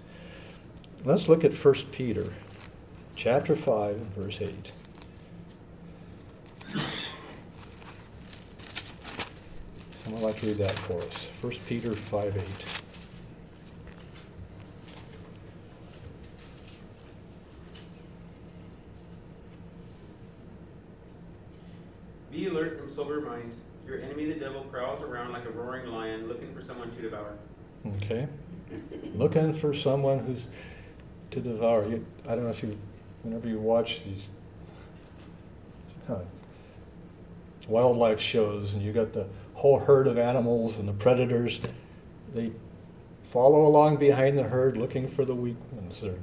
Let's 1.02 1.28
look 1.28 1.42
at 1.44 1.54
1 1.54 1.74
Peter 1.92 2.34
chapter 3.16 3.56
5 3.56 3.96
verse 4.16 4.40
8. 4.42 4.72
Someone 10.04 10.22
like 10.22 10.40
to 10.40 10.46
read 10.48 10.58
that 10.58 10.72
for 10.72 11.00
us. 11.00 11.26
1 11.40 11.52
Peter 11.66 11.94
5 11.94 12.36
8. 12.36 12.44
Be 22.30 22.46
alert 22.46 22.80
and 22.80 22.90
sober 23.10 23.26
mind. 23.26 23.52
Your 23.86 24.00
enemy, 24.00 24.26
the 24.26 24.38
devil, 24.38 24.62
prowls 24.62 25.02
around 25.02 25.32
like 25.32 25.44
a 25.44 25.50
roaring 25.50 25.86
lion 25.86 26.28
looking 26.28 26.54
for 26.54 26.62
someone 26.62 26.94
to 26.94 27.02
devour. 27.02 27.34
Okay. 27.96 28.28
Looking 29.14 29.52
for 29.52 29.74
someone 29.74 30.20
who's 30.20 30.46
to 31.32 31.40
devour. 31.40 31.88
You, 31.88 32.06
I 32.28 32.34
don't 32.34 32.44
know 32.44 32.50
if 32.50 32.62
you, 32.62 32.78
whenever 33.22 33.48
you 33.48 33.58
watch 33.58 34.02
these 34.04 34.26
uh, 36.08 36.20
wildlife 37.66 38.20
shows 38.20 38.74
and 38.74 38.82
you 38.82 38.92
got 38.92 39.12
the 39.12 39.26
whole 39.54 39.80
herd 39.80 40.06
of 40.06 40.16
animals 40.16 40.78
and 40.78 40.88
the 40.88 40.92
predators, 40.92 41.60
they 42.32 42.52
follow 43.22 43.66
along 43.66 43.96
behind 43.96 44.38
the 44.38 44.44
herd 44.44 44.76
looking 44.76 45.08
for 45.08 45.24
the 45.24 45.34
weak 45.34 45.56
ones. 45.72 46.00
They're 46.00 46.14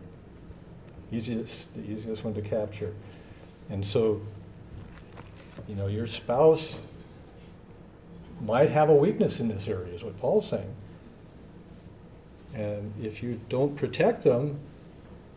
easiest, 1.12 1.74
the 1.76 1.82
easiest 1.82 2.24
one 2.24 2.34
to 2.36 2.42
capture. 2.42 2.94
And 3.70 3.86
so, 3.86 4.22
you 5.68 5.76
know, 5.76 5.88
your 5.88 6.08
spouse 6.08 6.76
might 8.42 8.70
have 8.70 8.90
a 8.90 8.96
weakness 8.96 9.40
in 9.40 9.48
this 9.48 9.68
area, 9.68 9.94
is 9.94 10.04
what 10.04 10.20
Paul's 10.20 10.50
saying. 10.50 10.74
And 12.54 12.94
if 13.02 13.22
you 13.24 13.40
don't 13.50 13.76
protect 13.76 14.24
them, 14.24 14.60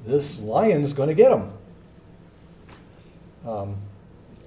this 0.07 0.39
lion's 0.39 0.93
going 0.93 1.09
to 1.09 1.15
get 1.15 1.31
them. 1.31 1.53
Um, 3.47 3.77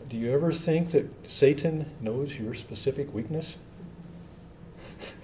do 0.10 0.18
you 0.18 0.32
ever 0.32 0.52
think 0.52 0.92
that 0.92 1.10
Satan 1.30 1.90
knows 2.00 2.38
your 2.38 2.54
specific 2.54 3.14
weakness? 3.14 3.56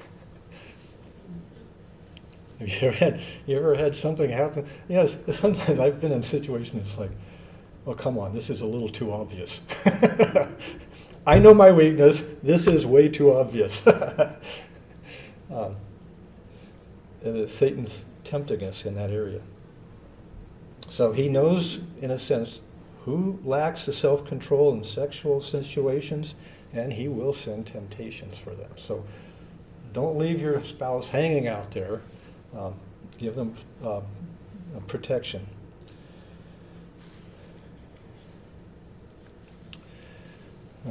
Have 2.60 2.68
you 2.68 2.88
ever 2.88 2.98
had 2.98 3.22
you 3.46 3.56
ever 3.58 3.76
had 3.76 3.96
something 3.96 4.30
happen? 4.30 4.68
Yes, 4.88 5.18
sometimes 5.32 5.80
I've 5.80 6.02
been 6.02 6.12
in 6.12 6.24
situations 6.24 6.98
like, 6.98 7.12
oh 7.90 7.94
come 7.94 8.18
on, 8.18 8.34
this 8.34 8.50
is 8.50 8.62
a 8.62 8.66
little 8.66 8.88
too 8.88 9.12
obvious. 9.12 9.62
I 11.28 11.40
know 11.40 11.54
my 11.54 11.72
weakness. 11.72 12.24
This 12.42 12.68
is 12.68 12.86
way 12.86 13.10
too 13.10 13.34
obvious. 13.34 13.86
um, 15.54 15.76
Satan's 17.46 18.06
tempting 18.24 18.64
us 18.64 18.86
in 18.86 18.96
that 18.96 19.10
area. 19.10 19.42
So 20.90 21.12
he 21.12 21.28
knows, 21.28 21.80
in 22.02 22.12
a 22.12 22.18
sense, 22.18 22.62
who 23.04 23.40
lacks 23.44 23.86
the 23.86 23.94
self 23.94 24.26
control 24.26 24.72
in 24.72 24.86
sexual 24.86 25.42
situations, 25.42 26.36
and 26.72 26.94
he 26.94 27.08
will 27.08 27.34
send 27.34 27.68
temptations 27.68 28.38
for 28.38 28.52
them. 28.52 28.72
So 28.78 29.04
don't 29.92 30.18
leave 30.18 30.40
your 30.40 30.64
spouse 30.64 31.10
hanging 31.10 31.48
out 31.48 31.72
there 31.72 32.02
um, 32.56 32.74
give 33.18 33.36
them 33.36 33.56
uh, 33.84 34.02
protection. 34.88 35.46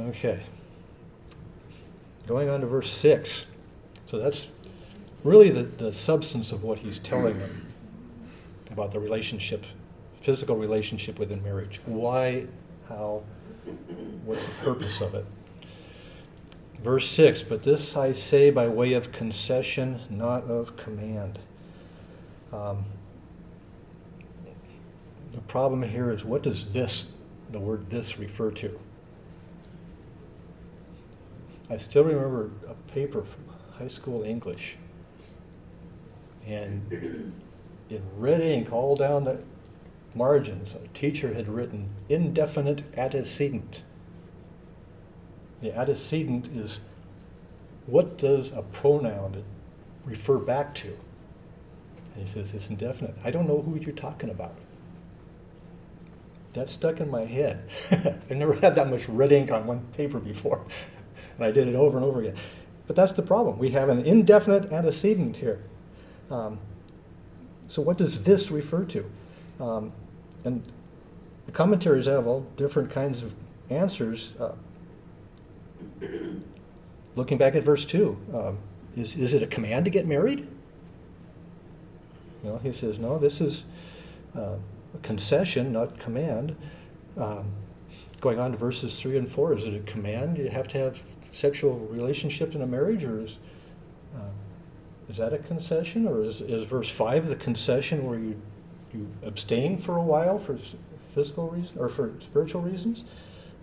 Okay. 0.07 0.43
Going 2.25 2.49
on 2.49 2.61
to 2.61 2.67
verse 2.67 2.91
6. 2.91 3.45
So 4.07 4.17
that's 4.17 4.47
really 5.23 5.49
the, 5.49 5.63
the 5.63 5.91
substance 5.91 6.51
of 6.51 6.63
what 6.63 6.79
he's 6.79 6.99
telling 6.99 7.39
them 7.39 7.73
about 8.71 8.91
the 8.91 8.99
relationship, 8.99 9.65
physical 10.21 10.55
relationship 10.55 11.19
within 11.19 11.43
marriage. 11.43 11.81
Why, 11.85 12.45
how, 12.87 13.23
what's 14.23 14.43
the 14.43 14.51
purpose 14.63 15.01
of 15.01 15.15
it? 15.15 15.25
Verse 16.81 17.09
6 17.09 17.43
But 17.43 17.63
this 17.63 17.97
I 17.97 18.13
say 18.13 18.51
by 18.51 18.67
way 18.67 18.93
of 18.93 19.11
concession, 19.11 19.99
not 20.09 20.43
of 20.45 20.77
command. 20.77 21.39
Um, 22.53 22.85
the 25.31 25.41
problem 25.41 25.83
here 25.83 26.09
is 26.09 26.23
what 26.23 26.41
does 26.41 26.67
this, 26.67 27.05
the 27.51 27.59
word 27.59 27.89
this, 27.89 28.17
refer 28.17 28.49
to? 28.51 28.79
I 31.69 31.77
still 31.77 32.03
remember 32.03 32.51
a 32.67 32.73
paper 32.91 33.23
from 33.23 33.43
high 33.77 33.87
school 33.87 34.23
English, 34.23 34.77
and 36.45 36.91
in 37.89 38.01
red 38.17 38.41
ink 38.41 38.71
all 38.71 38.95
down 38.95 39.25
the 39.25 39.39
margins, 40.15 40.73
a 40.73 40.87
teacher 40.97 41.33
had 41.33 41.47
written 41.47 41.89
indefinite 42.07 42.83
antecedent. 42.97 43.83
The 45.61 45.77
antecedent 45.77 46.47
is 46.47 46.79
what 47.85 48.17
does 48.17 48.51
a 48.51 48.61
pronoun 48.61 49.43
refer 50.05 50.37
back 50.37 50.73
to? 50.75 50.97
And 52.15 52.27
he 52.27 52.33
says, 52.33 52.53
it's 52.53 52.69
indefinite. 52.69 53.15
I 53.23 53.31
don't 53.31 53.47
know 53.47 53.61
who 53.61 53.77
you're 53.79 53.93
talking 53.93 54.29
about. 54.29 54.55
That 56.53 56.69
stuck 56.69 56.99
in 56.99 57.09
my 57.09 57.25
head. 57.25 57.69
I've 57.91 58.31
never 58.31 58.55
had 58.55 58.75
that 58.75 58.89
much 58.89 59.07
red 59.07 59.31
ink 59.31 59.51
on 59.51 59.67
one 59.67 59.81
paper 59.95 60.19
before. 60.19 60.65
And 61.39 61.47
I 61.47 61.51
did 61.51 61.67
it 61.69 61.75
over 61.75 61.97
and 61.97 62.05
over 62.05 62.19
again. 62.19 62.35
But 62.85 62.95
that's 62.95 63.13
the 63.13 63.21
problem. 63.21 63.57
We 63.57 63.69
have 63.69 63.87
an 63.87 64.05
indefinite 64.05 64.71
antecedent 64.71 65.37
here. 65.37 65.59
Um, 66.29 66.59
so 67.69 67.81
what 67.81 67.97
does 67.97 68.23
this 68.23 68.51
refer 68.51 68.83
to? 68.85 69.09
Um, 69.59 69.93
and 70.43 70.63
the 71.45 71.51
commentaries 71.51 72.07
have 72.07 72.27
all 72.27 72.41
different 72.57 72.91
kinds 72.91 73.23
of 73.23 73.33
answers. 73.69 74.33
Uh, 74.39 74.53
looking 77.15 77.37
back 77.37 77.55
at 77.55 77.63
verse 77.63 77.85
2, 77.85 78.17
um, 78.33 78.57
is, 78.97 79.15
is 79.15 79.33
it 79.33 79.43
a 79.43 79.47
command 79.47 79.85
to 79.85 79.91
get 79.91 80.05
married? 80.05 80.47
You 82.43 82.49
know, 82.49 82.57
he 82.57 82.73
says, 82.73 82.97
no, 82.97 83.17
this 83.17 83.39
is 83.39 83.63
uh, 84.35 84.55
a 84.93 84.97
concession, 85.03 85.71
not 85.71 85.99
command. 85.99 86.55
Um, 87.17 87.51
going 88.19 88.39
on 88.39 88.51
to 88.51 88.57
verses 88.57 88.99
3 88.99 89.17
and 89.17 89.31
4, 89.31 89.57
is 89.57 89.63
it 89.63 89.75
a 89.75 89.79
command? 89.81 90.37
You 90.37 90.49
have 90.49 90.67
to 90.69 90.77
have 90.77 91.05
sexual 91.31 91.77
relationship 91.91 92.55
in 92.55 92.61
a 92.61 92.67
marriage, 92.67 93.03
or 93.03 93.23
is, 93.23 93.31
uh, 94.15 94.29
is 95.09 95.17
that 95.17 95.33
a 95.33 95.37
concession? 95.37 96.07
Or 96.07 96.23
is, 96.23 96.41
is 96.41 96.65
verse 96.65 96.89
5 96.89 97.27
the 97.27 97.35
concession 97.35 98.05
where 98.05 98.19
you, 98.19 98.41
you 98.93 99.07
abstain 99.23 99.77
for 99.77 99.97
a 99.97 100.03
while 100.03 100.39
for 100.39 100.57
physical 101.13 101.49
reasons 101.49 101.77
or 101.77 101.89
for 101.89 102.13
spiritual 102.19 102.61
reasons? 102.61 103.03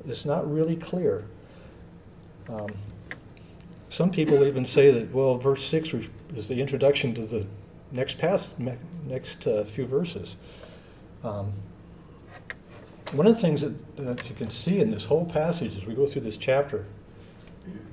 It's 0.07 0.25
not 0.25 0.51
really 0.51 0.77
clear. 0.77 1.25
Um, 2.49 2.71
some 3.91 4.11
people 4.11 4.45
even 4.45 4.67
say 4.67 4.91
that, 4.91 5.13
well, 5.13 5.39
verse 5.39 5.65
6 5.69 5.95
is 6.37 6.49
the 6.49 6.61
introduction 6.61 7.15
to 7.15 7.27
the 7.27 7.47
next 7.91 8.19
pass, 8.19 8.55
next 9.07 9.47
uh, 9.47 9.65
few 9.65 9.87
verses. 9.87 10.37
Um, 11.25 11.53
one 13.13 13.27
of 13.27 13.35
the 13.35 13.41
things 13.41 13.63
that, 13.63 13.97
that 13.97 14.29
you 14.29 14.35
can 14.35 14.51
see 14.51 14.81
in 14.81 14.91
this 14.91 15.05
whole 15.05 15.25
passage 15.25 15.77
as 15.77 15.87
we 15.87 15.95
go 15.95 16.07
through 16.07 16.23
this 16.23 16.37
chapter 16.37 16.87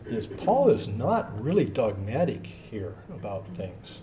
is 0.05 0.27
Paul 0.27 0.69
is 0.69 0.87
not 0.87 1.41
really 1.41 1.65
dogmatic 1.65 2.45
here 2.45 2.95
about 3.09 3.47
things. 3.55 4.01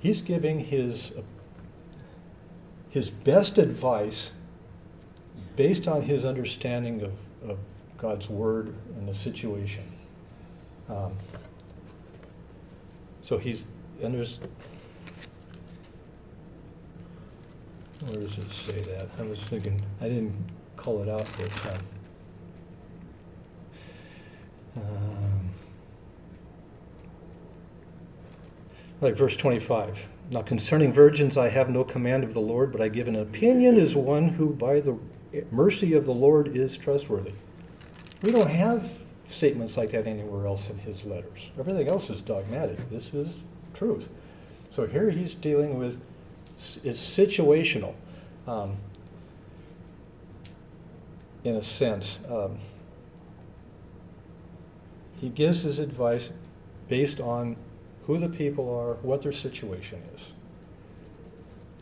He's 0.00 0.20
giving 0.20 0.60
his, 0.60 1.12
his 2.90 3.10
best 3.10 3.58
advice 3.58 4.30
based 5.56 5.86
on 5.86 6.02
his 6.02 6.24
understanding 6.24 7.02
of, 7.02 7.12
of 7.48 7.58
God's 7.98 8.28
word 8.28 8.74
and 8.96 9.08
the 9.08 9.14
situation. 9.14 9.84
Um, 10.88 11.16
so 13.24 13.38
he's, 13.38 13.64
and 14.02 14.14
there's, 14.14 14.40
where 18.00 18.20
does 18.20 18.36
it 18.36 18.52
say 18.52 18.80
that? 18.80 19.08
I 19.18 19.22
was 19.22 19.40
thinking, 19.40 19.80
I 20.00 20.08
didn't 20.08 20.34
call 20.76 21.02
it 21.02 21.08
out 21.08 21.24
this 21.38 21.54
time. 21.54 21.80
Um, 24.76 25.50
like 29.00 29.16
verse 29.16 29.36
25. 29.36 30.08
Now, 30.30 30.42
concerning 30.42 30.92
virgins, 30.92 31.36
I 31.36 31.50
have 31.50 31.68
no 31.68 31.84
command 31.84 32.24
of 32.24 32.32
the 32.32 32.40
Lord, 32.40 32.72
but 32.72 32.80
I 32.80 32.88
give 32.88 33.08
an 33.08 33.16
opinion 33.16 33.78
as 33.78 33.94
one 33.94 34.30
who, 34.30 34.50
by 34.50 34.80
the 34.80 34.98
mercy 35.50 35.92
of 35.92 36.06
the 36.06 36.14
Lord, 36.14 36.56
is 36.56 36.76
trustworthy. 36.76 37.32
We 38.22 38.30
don't 38.30 38.50
have 38.50 39.04
statements 39.26 39.76
like 39.76 39.90
that 39.90 40.06
anywhere 40.06 40.46
else 40.46 40.70
in 40.70 40.78
his 40.78 41.04
letters. 41.04 41.50
Everything 41.58 41.88
else 41.88 42.10
is 42.10 42.20
dogmatic. 42.20 42.90
This 42.90 43.12
is 43.12 43.34
truth. 43.74 44.08
So 44.70 44.86
here 44.86 45.10
he's 45.10 45.34
dealing 45.34 45.78
with 45.78 46.00
it's 46.56 47.00
situational, 47.00 47.94
um, 48.46 48.76
in 51.42 51.56
a 51.56 51.62
sense. 51.62 52.18
Um, 52.28 52.58
he 55.16 55.28
gives 55.28 55.62
his 55.62 55.78
advice 55.78 56.30
based 56.88 57.20
on 57.20 57.56
who 58.06 58.18
the 58.18 58.28
people 58.28 58.68
are, 58.74 58.94
what 58.94 59.22
their 59.22 59.32
situation 59.32 60.02
is. 60.14 60.32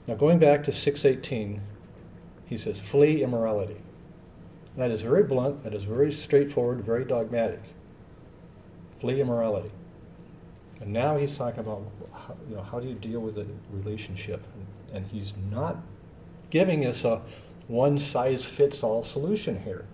Now, 0.06 0.14
going 0.14 0.38
back 0.38 0.62
to 0.64 0.72
618, 0.72 1.60
he 2.46 2.58
says, 2.58 2.80
flee 2.80 3.22
immorality. 3.22 3.76
That 4.76 4.90
is 4.90 5.02
very 5.02 5.22
blunt, 5.22 5.64
that 5.64 5.74
is 5.74 5.84
very 5.84 6.12
straightforward, 6.12 6.84
very 6.84 7.04
dogmatic. 7.04 7.62
Flee 9.00 9.20
immorality. 9.20 9.70
And 10.80 10.92
now 10.92 11.16
he's 11.16 11.36
talking 11.36 11.60
about 11.60 11.84
how, 12.12 12.36
you 12.48 12.56
know, 12.56 12.62
how 12.62 12.80
do 12.80 12.88
you 12.88 12.94
deal 12.94 13.20
with 13.20 13.38
a 13.38 13.46
relationship? 13.70 14.42
And 14.92 15.06
he's 15.06 15.32
not 15.50 15.78
giving 16.50 16.84
us 16.84 17.04
a 17.04 17.22
one 17.68 17.98
size 17.98 18.44
fits 18.44 18.82
all 18.82 19.04
solution 19.04 19.62
here. 19.62 19.86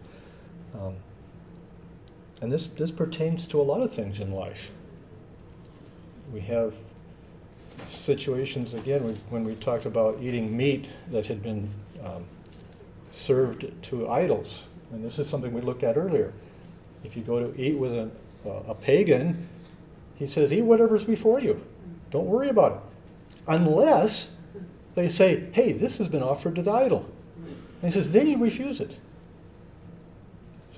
Um, 0.75 0.97
and 2.41 2.53
this, 2.53 2.67
this 2.67 2.91
pertains 2.91 3.47
to 3.47 3.61
a 3.61 3.63
lot 3.63 3.83
of 3.83 3.93
things 3.93 4.21
in 4.21 4.33
life. 4.33 4.71
We 6.33 6.41
have 6.41 6.75
situations, 7.91 8.75
again, 8.75 9.19
when 9.31 9.45
we 9.45 9.55
talked 9.55 9.87
about 9.87 10.19
eating 10.21 10.57
meat 10.57 10.87
that 11.11 11.27
had 11.27 11.43
been 11.43 11.71
um, 12.05 12.25
served 13.11 13.71
to 13.85 14.09
idols. 14.09 14.63
And 14.93 15.05
this 15.05 15.19
is 15.19 15.29
something 15.29 15.53
we 15.53 15.61
looked 15.61 15.83
at 15.83 15.97
earlier. 15.97 16.33
If 17.05 17.17
you 17.17 17.23
go 17.23 17.41
to 17.41 17.61
eat 17.61 17.77
with 17.77 17.93
a, 17.93 18.11
a 18.45 18.75
pagan, 18.75 19.49
he 20.17 20.27
says, 20.27 20.53
eat 20.53 20.63
whatever's 20.63 21.05
before 21.05 21.41
you. 21.41 21.65
Don't 22.11 22.27
worry 22.27 22.49
about 22.49 22.73
it. 22.73 23.37
Unless 23.47 24.31
they 24.95 25.09
say, 25.09 25.49
hey, 25.53 25.73
this 25.73 25.99
has 25.99 26.09
been 26.09 26.23
offered 26.23 26.57
to 26.57 26.63
the 26.63 26.71
idol. 26.71 27.09
And 27.83 27.93
he 27.93 27.99
says, 27.99 28.11
then 28.11 28.27
you 28.27 28.39
refuse 28.39 28.81
it. 28.81 28.97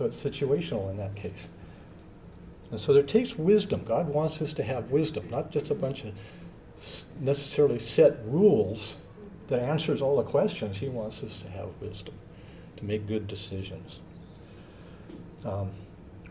So 0.00 0.06
it's 0.06 0.24
situational 0.24 0.90
in 0.90 0.96
that 0.96 1.14
case. 1.14 1.48
And 2.70 2.80
so 2.80 2.94
there 2.94 3.02
takes 3.02 3.36
wisdom. 3.36 3.84
God 3.84 4.08
wants 4.08 4.40
us 4.40 4.54
to 4.54 4.62
have 4.62 4.90
wisdom, 4.90 5.28
not 5.28 5.50
just 5.50 5.70
a 5.70 5.74
bunch 5.74 6.04
of 6.04 6.14
necessarily 7.20 7.78
set 7.78 8.16
rules 8.24 8.96
that 9.48 9.60
answers 9.60 10.00
all 10.00 10.16
the 10.16 10.22
questions. 10.22 10.78
He 10.78 10.88
wants 10.88 11.22
us 11.22 11.36
to 11.42 11.50
have 11.50 11.68
wisdom 11.82 12.14
to 12.78 12.84
make 12.86 13.06
good 13.06 13.26
decisions. 13.26 13.96
Um, 15.44 15.72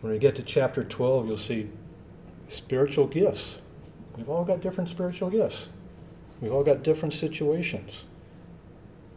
when 0.01 0.13
we 0.13 0.17
get 0.17 0.35
to 0.37 0.41
chapter 0.41 0.83
12, 0.83 1.27
you'll 1.27 1.37
see 1.37 1.69
spiritual 2.47 3.05
gifts. 3.05 3.57
We've 4.17 4.29
all 4.29 4.45
got 4.45 4.61
different 4.61 4.89
spiritual 4.89 5.29
gifts. 5.29 5.67
We've 6.41 6.51
all 6.51 6.63
got 6.63 6.81
different 6.81 7.13
situations. 7.13 8.05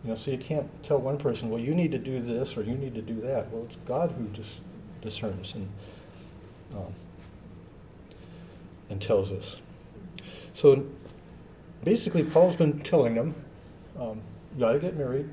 You 0.04 0.10
know, 0.10 0.16
so 0.16 0.30
you 0.30 0.38
can't 0.38 0.68
tell 0.82 0.98
one 0.98 1.16
person, 1.16 1.48
well, 1.48 1.60
you 1.60 1.72
need 1.72 1.92
to 1.92 1.98
do 1.98 2.20
this 2.20 2.56
or 2.56 2.62
you 2.62 2.74
need 2.74 2.94
to 2.94 3.02
do 3.02 3.20
that. 3.20 3.50
Well, 3.52 3.64
it's 3.64 3.76
God 3.86 4.12
who 4.18 4.24
dis- 4.36 4.56
discerns 5.00 5.54
and 5.54 5.68
um, 6.74 6.94
and 8.90 9.00
tells 9.00 9.30
us. 9.30 9.56
So 10.54 10.86
basically, 11.84 12.24
Paul's 12.24 12.56
been 12.56 12.80
telling 12.80 13.14
them, 13.14 13.34
um, 13.98 14.20
you 14.54 14.60
got 14.60 14.72
to 14.72 14.78
get 14.78 14.96
married. 14.96 15.28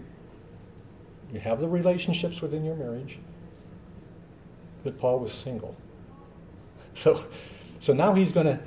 You 1.34 1.40
have 1.40 1.60
the 1.60 1.68
relationships 1.68 2.42
within 2.42 2.64
your 2.64 2.76
marriage. 2.76 3.20
But 4.84 4.98
Paul 4.98 5.20
was 5.20 5.34
single. 5.34 5.76
So, 6.96 7.24
so 7.80 7.94
now 7.94 8.14
he's 8.14 8.34
going 8.34 8.48
to 8.48 8.60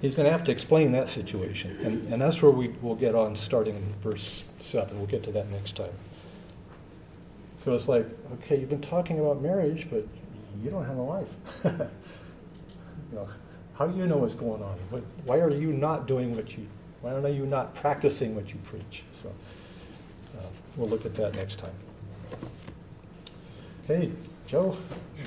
he's 0.00 0.14
going 0.14 0.26
to 0.26 0.32
have 0.32 0.44
to 0.44 0.52
explain 0.52 0.92
that 0.92 1.08
situation, 1.08 1.78
and, 1.84 2.12
and 2.12 2.22
that's 2.22 2.40
where 2.42 2.52
we 2.52 2.68
will 2.82 2.94
get 2.94 3.14
on 3.14 3.36
starting 3.36 3.76
in 3.76 3.94
verse 4.02 4.44
seven. 4.60 4.98
We'll 4.98 5.06
get 5.06 5.22
to 5.24 5.32
that 5.32 5.50
next 5.50 5.76
time. 5.76 5.92
So 7.64 7.74
it's 7.74 7.88
like, 7.88 8.06
okay, 8.34 8.58
you've 8.58 8.70
been 8.70 8.80
talking 8.80 9.18
about 9.18 9.42
marriage, 9.42 9.88
but 9.90 10.06
you 10.62 10.70
don't 10.70 10.84
have 10.84 10.96
a 10.96 11.02
wife. 11.02 11.28
you 11.64 11.72
know, 13.12 13.28
how 13.74 13.86
do 13.86 13.98
you 13.98 14.06
know 14.06 14.16
what's 14.16 14.34
going 14.34 14.62
on? 14.62 14.78
What, 14.90 15.02
why 15.24 15.38
are 15.38 15.54
you 15.54 15.72
not 15.72 16.06
doing 16.06 16.34
what 16.34 16.56
you? 16.56 16.66
Why 17.00 17.12
are 17.12 17.28
you 17.28 17.46
not 17.46 17.74
practicing 17.74 18.34
what 18.34 18.50
you 18.50 18.56
preach? 18.64 19.02
So 19.22 19.28
uh, 20.38 20.42
we'll 20.76 20.88
look 20.88 21.06
at 21.06 21.14
that 21.16 21.34
next 21.34 21.58
time. 21.58 21.74
Okay, 23.84 24.10
Joe, 24.46 24.76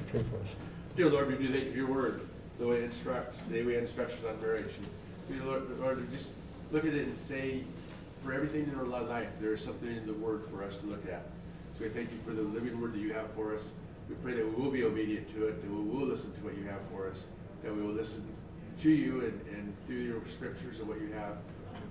pray 0.07 0.19
for 0.23 0.37
us. 0.37 0.55
Dear 0.95 1.09
Lord, 1.09 1.27
we 1.27 1.47
do 1.47 1.51
thank 1.51 1.65
you 1.65 1.71
for 1.71 1.77
your 1.77 1.87
word, 1.87 2.21
the 2.61 2.67
way 2.67 2.77
it 2.77 2.83
instructs, 2.83 3.41
the 3.49 3.63
way 3.63 3.77
instructions 3.77 4.23
on. 4.23 4.35
And 4.45 4.65
we, 5.27 5.39
Lord, 5.39 5.63
Lord, 5.79 6.11
just 6.11 6.29
look 6.71 6.85
at 6.85 6.93
it 6.93 7.07
and 7.07 7.17
say, 7.17 7.63
for 8.23 8.33
everything 8.33 8.69
in 8.71 8.75
our 8.75 8.85
life, 8.85 9.29
there 9.41 9.55
is 9.55 9.63
something 9.63 9.89
in 9.89 10.05
the 10.05 10.13
word 10.13 10.43
for 10.51 10.63
us 10.63 10.77
to 10.77 10.85
look 10.85 11.07
at. 11.07 11.23
So 11.73 11.85
we 11.85 11.89
thank 11.89 12.11
you 12.11 12.19
for 12.23 12.33
the 12.33 12.43
living 12.43 12.79
word 12.79 12.93
that 12.93 12.99
you 12.99 13.13
have 13.13 13.31
for 13.31 13.55
us. 13.55 13.71
We 14.07 14.13
pray 14.15 14.35
that 14.35 14.45
we 14.45 14.63
will 14.63 14.69
be 14.69 14.83
obedient 14.83 15.33
to 15.33 15.47
it, 15.47 15.59
that 15.59 15.71
we 15.71 15.75
will 15.75 16.05
listen 16.05 16.33
to 16.33 16.41
what 16.41 16.55
you 16.55 16.65
have 16.65 16.81
for 16.91 17.09
us, 17.09 17.25
that 17.63 17.75
we 17.75 17.81
will 17.81 17.93
listen 17.93 18.23
to 18.83 18.89
you 18.91 19.21
and, 19.21 19.41
and 19.57 19.73
through 19.87 20.03
your 20.03 20.21
scriptures 20.29 20.79
and 20.79 20.87
what 20.87 21.01
you 21.01 21.11
have, 21.13 21.37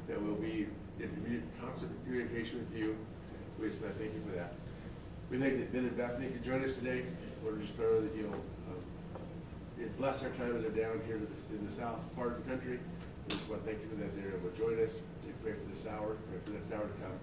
that 0.06 0.22
we'll 0.22 0.36
be 0.36 0.68
in 1.00 1.42
constant 1.60 1.90
communication 2.04 2.60
with 2.60 2.78
you. 2.78 2.96
We 3.58 3.66
just 3.66 3.80
thank 3.80 4.14
you 4.14 4.20
for 4.24 4.36
that. 4.36 4.54
We 5.30 5.38
thank 5.38 5.58
that 5.58 5.72
Ben 5.72 5.84
and 5.84 5.96
Bethany 5.96 6.28
could 6.28 6.44
join 6.44 6.62
us 6.62 6.76
today. 6.76 7.02
Lord, 7.42 7.60
just 7.60 7.76
pray 7.76 7.86
that 7.86 8.14
you'll 8.16 8.36
it 9.80 9.96
bless 9.98 10.22
our 10.22 10.30
time 10.30 10.56
as 10.56 10.62
they're 10.62 10.84
down 10.84 11.00
here 11.06 11.16
in 11.16 11.26
the, 11.26 11.56
in 11.56 11.64
the 11.64 11.72
south 11.72 12.00
part 12.14 12.32
of 12.32 12.44
the 12.44 12.50
country. 12.50 12.78
We 12.78 13.28
just 13.28 13.48
want 13.48 13.64
to 13.64 13.70
thank 13.70 13.82
you 13.82 13.88
for 13.88 13.96
that 13.96 14.14
they're 14.14 14.36
able 14.36 14.50
to 14.50 14.56
join 14.56 14.82
us. 14.84 15.00
We 15.24 15.32
pray 15.42 15.52
for 15.52 15.70
this 15.72 15.86
hour, 15.86 16.16
pray 16.28 16.38
for 16.44 16.50
this 16.50 16.70
hour 16.72 16.84
to 16.84 16.96
come. 17.00 17.16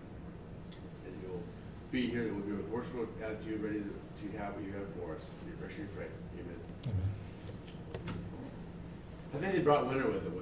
And 1.05 1.13
you'll 1.21 1.43
be 1.91 2.09
here, 2.09 2.33
we'll 2.33 2.43
be 2.43 2.53
with 2.53 2.69
worshipful 2.69 3.07
attitude, 3.23 3.61
ready 3.61 3.83
to, 3.83 4.37
have 4.37 4.55
what 4.55 4.65
you 4.65 4.73
have 4.73 4.89
for 4.97 5.15
us. 5.15 5.29
In 5.43 5.49
your 5.49 5.57
precious 5.57 5.79
name 5.79 5.89
pray. 5.95 6.07
Amen. 6.41 6.59
Amen. 6.83 7.07
I 9.33 9.37
think 9.37 9.53
they 9.53 9.59
brought 9.59 9.87
winter 9.87 10.09
with 10.09 10.23
them. 10.23 10.37